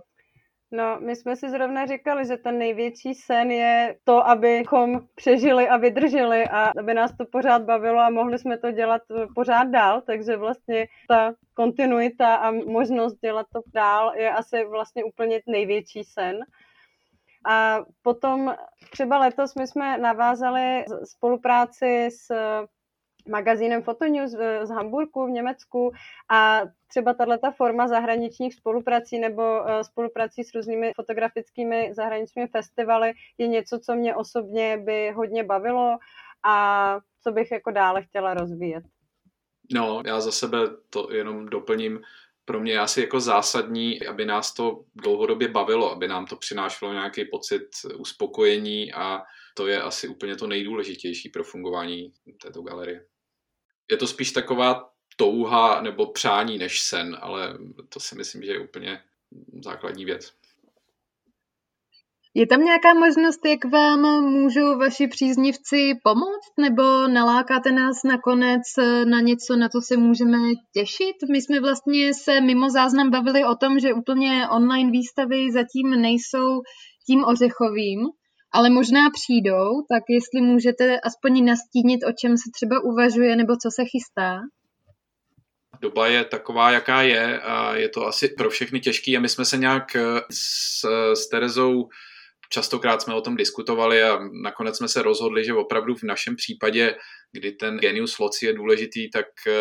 No, 0.74 1.00
my 1.00 1.16
jsme 1.16 1.36
si 1.36 1.50
zrovna 1.50 1.86
říkali, 1.86 2.26
že 2.26 2.38
ten 2.38 2.58
největší 2.58 3.14
sen 3.16 3.52
je 3.52 3.98
to, 4.04 4.28
abychom 4.28 5.02
přežili 5.16 5.70
a 5.70 5.78
vydrželi 5.78 6.44
a 6.48 6.72
aby 6.80 6.94
nás 6.94 7.12
to 7.18 7.26
pořád 7.26 7.62
bavilo 7.62 8.00
a 8.00 8.10
mohli 8.10 8.40
jsme 8.40 8.58
to 8.58 8.72
dělat 8.72 9.02
pořád 9.36 9.64
dál, 9.64 10.02
takže 10.02 10.38
vlastně 10.38 10.88
ta 11.08 11.34
kontinuita 11.54 12.36
a 12.36 12.52
možnost 12.52 13.14
dělat 13.14 13.46
to 13.54 13.62
dál 13.74 14.14
je 14.16 14.32
asi 14.32 14.66
vlastně 14.66 15.04
úplně 15.04 15.42
největší 15.48 16.04
sen. 16.04 16.40
A 17.46 17.80
potom 18.02 18.56
třeba 18.92 19.18
letos 19.18 19.56
my 19.56 19.68
jsme 19.68 19.98
navázali 19.98 20.86
spolupráci 21.04 22.10
s 22.12 22.34
magazínem 23.30 23.84
Fotonews 23.84 24.32
z 24.64 24.70
Hamburgu 24.70 25.26
v 25.26 25.30
Německu 25.30 25.92
a 26.30 26.62
třeba 26.92 27.14
tato 27.14 27.52
forma 27.58 27.88
zahraničních 27.88 28.54
spoluprací 28.54 29.20
nebo 29.20 29.70
eh, 29.70 29.84
spoluprací 29.84 30.44
s 30.44 30.56
různými 30.56 30.92
fotografickými 30.96 31.94
zahraničními 31.96 32.48
festivaly 32.48 33.14
je 33.38 33.48
něco, 33.48 33.80
co 33.80 33.96
mě 33.96 34.16
osobně 34.16 34.78
by 34.78 35.12
hodně 35.12 35.44
bavilo 35.44 35.98
a 36.44 36.98
co 37.24 37.32
bych 37.32 37.52
jako 37.52 37.72
dále 37.72 38.04
chtěla 38.04 38.34
rozvíjet. 38.34 38.84
No, 39.74 40.04
já 40.06 40.22
za 40.22 40.32
sebe 40.32 40.58
to 40.90 41.14
jenom 41.14 41.46
doplním. 41.46 42.02
Pro 42.46 42.60
mě 42.60 42.72
je 42.72 42.80
asi 42.80 43.02
jako 43.02 43.20
zásadní, 43.20 44.08
aby 44.08 44.26
nás 44.26 44.54
to 44.54 44.84
dlouhodobě 44.96 45.48
bavilo, 45.48 45.92
aby 45.92 46.08
nám 46.08 46.26
to 46.26 46.36
přinášelo 46.36 46.94
nějaký 46.94 47.26
pocit 47.26 47.68
uspokojení 47.98 48.94
a 48.94 49.22
to 49.56 49.68
je 49.68 49.82
asi 49.82 50.08
úplně 50.08 50.36
to 50.36 50.48
nejdůležitější 50.48 51.30
pro 51.30 51.44
fungování 51.44 52.14
této 52.42 52.62
galerie. 52.62 53.06
Je 53.92 53.98
to 53.98 54.08
spíš 54.08 54.32
taková 54.32 54.91
touha 55.16 55.82
nebo 55.82 56.06
přání 56.06 56.58
než 56.58 56.82
sen, 56.82 57.18
ale 57.22 57.58
to 57.90 58.00
si 58.00 58.16
myslím, 58.16 58.44
že 58.44 58.52
je 58.52 58.60
úplně 58.60 59.02
základní 59.64 60.06
věc. 60.06 60.34
Je 62.34 62.48
tam 62.48 62.64
nějaká 62.64 62.94
možnost, 62.94 63.46
jak 63.46 63.66
vám 63.66 64.24
můžou 64.24 64.78
vaši 64.78 65.08
příznivci 65.08 65.92
pomoct, 66.04 66.54
nebo 66.60 67.08
nalákáte 67.08 67.72
nás 67.72 68.04
nakonec 68.04 68.62
na 69.06 69.20
něco, 69.20 69.56
na 69.56 69.70
to 69.70 69.82
se 69.82 69.98
můžeme 69.98 70.38
těšit? 70.74 71.16
My 71.32 71.42
jsme 71.42 71.60
vlastně 71.60 72.14
se 72.14 72.42
mimo 72.42 72.70
záznam 72.70 73.10
bavili 73.10 73.46
o 73.46 73.56
tom, 73.56 73.80
že 73.80 73.94
úplně 73.94 74.48
online 74.52 74.92
výstavy 74.92 75.52
zatím 75.52 76.02
nejsou 76.02 76.62
tím 77.08 77.24
ořechovým, 77.24 78.00
ale 78.54 78.70
možná 78.70 79.10
přijdou, 79.10 79.82
tak 79.90 80.04
jestli 80.10 80.42
můžete 80.42 81.00
aspoň 81.00 81.46
nastínit, 81.46 82.00
o 82.10 82.12
čem 82.12 82.38
se 82.38 82.50
třeba 82.54 82.84
uvažuje 82.84 83.36
nebo 83.36 83.54
co 83.54 83.70
se 83.72 83.86
chystá. 83.86 84.40
Doba 85.82 86.08
je 86.08 86.26
taková, 86.26 86.72
jaká 86.72 87.02
je 87.02 87.40
a 87.40 87.76
je 87.76 87.90
to 87.90 88.08
asi 88.08 88.28
pro 88.28 88.50
všechny 88.50 88.80
těžký 88.80 89.18
a 89.18 89.20
my 89.20 89.30
jsme 89.30 89.46
se 89.46 89.58
nějak 89.58 89.96
eh, 89.96 90.22
s, 90.32 90.86
s 91.14 91.30
Terezou 91.30 91.90
častokrát 92.50 93.02
jsme 93.02 93.14
o 93.14 93.22
tom 93.22 93.36
diskutovali 93.36 94.04
a 94.04 94.20
nakonec 94.44 94.78
jsme 94.78 94.88
se 94.88 95.02
rozhodli, 95.02 95.46
že 95.46 95.54
opravdu 95.54 95.96
v 95.96 96.04
našem 96.04 96.36
případě, 96.36 96.96
kdy 97.32 97.52
ten 97.52 97.78
genius 97.78 98.20
loci 98.20 98.46
je 98.46 98.54
důležitý, 98.54 99.10
tak 99.10 99.26
eh, 99.48 99.52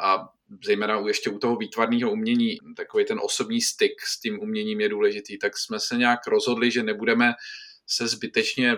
a 0.00 0.28
zejména 0.64 1.02
ještě 1.06 1.30
u 1.30 1.38
toho 1.38 1.56
výtvarného 1.56 2.12
umění, 2.12 2.56
takový 2.76 3.04
ten 3.04 3.20
osobní 3.22 3.60
styk 3.60 3.92
s 4.00 4.20
tím 4.20 4.40
uměním 4.40 4.80
je 4.80 4.88
důležitý, 4.88 5.38
tak 5.38 5.58
jsme 5.58 5.80
se 5.80 5.96
nějak 5.96 6.26
rozhodli, 6.26 6.70
že 6.70 6.82
nebudeme 6.82 7.32
se 7.86 8.08
zbytečně 8.08 8.76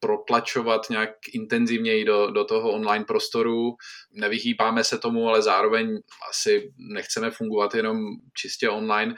protlačovat 0.00 0.90
nějak 0.90 1.10
intenzivněji 1.34 2.04
do, 2.04 2.30
do 2.30 2.44
toho 2.44 2.72
online 2.72 3.04
prostoru. 3.04 3.74
Nevyhýbáme 4.12 4.84
se 4.84 4.98
tomu, 4.98 5.28
ale 5.28 5.42
zároveň 5.42 5.98
asi 6.30 6.72
nechceme 6.92 7.30
fungovat 7.30 7.74
jenom 7.74 7.98
čistě 8.36 8.68
online. 8.68 9.14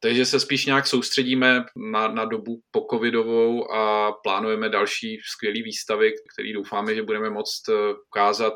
Takže 0.00 0.26
se 0.26 0.40
spíš 0.40 0.66
nějak 0.66 0.86
soustředíme 0.86 1.64
na, 1.90 2.08
na 2.08 2.24
dobu 2.24 2.60
pocovidovou 2.70 3.72
a 3.72 4.12
plánujeme 4.22 4.68
další 4.68 5.18
skvělé 5.34 5.62
výstavy, 5.62 6.12
které 6.34 6.52
doufáme, 6.52 6.94
že 6.94 7.02
budeme 7.02 7.30
moct 7.30 7.62
ukázat 8.08 8.54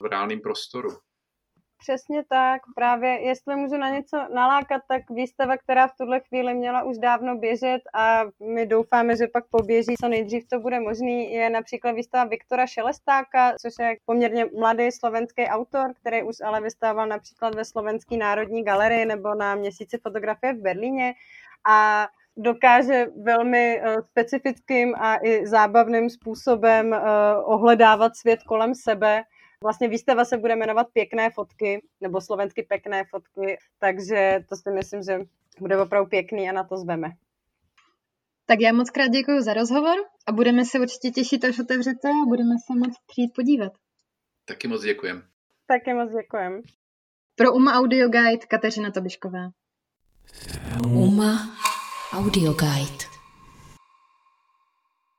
v 0.00 0.04
reálném 0.10 0.40
prostoru. 0.40 0.88
Přesně 1.82 2.24
tak, 2.28 2.62
právě 2.74 3.20
jestli 3.20 3.56
můžu 3.56 3.76
na 3.76 3.90
něco 3.90 4.16
nalákat, 4.34 4.82
tak 4.88 5.10
výstava, 5.10 5.56
která 5.56 5.86
v 5.86 5.96
tuhle 5.96 6.20
chvíli 6.20 6.54
měla 6.54 6.82
už 6.82 6.98
dávno 6.98 7.36
běžet 7.36 7.80
a 7.94 8.24
my 8.54 8.66
doufáme, 8.66 9.16
že 9.16 9.26
pak 9.26 9.44
poběží 9.50 9.94
co 10.00 10.08
nejdřív 10.08 10.48
to 10.48 10.60
bude 10.60 10.80
možný, 10.80 11.32
je 11.32 11.50
například 11.50 11.92
výstava 11.92 12.24
Viktora 12.24 12.66
Šelestáka, 12.66 13.54
což 13.60 13.72
je 13.80 13.96
poměrně 14.06 14.46
mladý 14.58 14.92
slovenský 14.92 15.44
autor, 15.44 15.94
který 16.00 16.22
už 16.22 16.36
ale 16.44 16.60
vystával 16.60 17.06
například 17.06 17.54
ve 17.54 17.64
Slovenské 17.64 18.16
národní 18.16 18.64
galerii 18.64 19.04
nebo 19.04 19.34
na 19.34 19.54
měsíci 19.54 19.98
fotografie 19.98 20.52
v 20.52 20.62
Berlíně 20.62 21.14
a 21.68 22.08
dokáže 22.36 23.06
velmi 23.22 23.80
uh, 23.80 24.00
specifickým 24.00 24.94
a 24.94 25.18
i 25.22 25.46
zábavným 25.46 26.10
způsobem 26.10 26.92
uh, 26.92 26.98
ohledávat 27.44 28.16
svět 28.16 28.42
kolem 28.42 28.74
sebe 28.74 29.22
Vlastně 29.62 29.88
výstava 29.88 30.24
se 30.24 30.38
bude 30.38 30.56
jmenovat 30.56 30.86
Pěkné 30.92 31.30
fotky, 31.30 31.82
nebo 32.00 32.20
slovensky 32.20 32.62
Pěkné 32.62 33.04
fotky, 33.04 33.58
takže 33.78 34.44
to 34.48 34.56
si 34.56 34.70
myslím, 34.70 35.02
že 35.02 35.18
bude 35.60 35.82
opravdu 35.82 36.08
pěkný 36.10 36.48
a 36.48 36.52
na 36.52 36.64
to 36.64 36.76
zveme. 36.76 37.08
Tak 38.46 38.60
já 38.60 38.72
moc 38.72 38.90
krát 38.90 39.08
děkuji 39.08 39.42
za 39.42 39.54
rozhovor 39.54 39.96
a 40.26 40.32
budeme 40.32 40.64
se 40.64 40.80
určitě 40.80 41.10
těšit, 41.10 41.44
až 41.44 41.58
otevřete 41.58 42.08
a 42.08 42.28
budeme 42.28 42.54
se 42.66 42.78
moc 42.78 42.94
přijít 43.06 43.32
podívat. 43.34 43.72
Taky 44.44 44.68
moc 44.68 44.82
děkujem. 44.82 45.22
Taky 45.66 45.94
moc 45.94 46.12
děkujem. 46.12 46.62
Pro 47.34 47.52
UMA 47.52 47.72
Audio 47.72 48.08
Guide 48.08 48.46
Kateřina 48.48 48.90
Tobišková. 48.90 49.50
UMA 50.86 51.56
Audio 52.12 52.52
Guide 52.52 53.11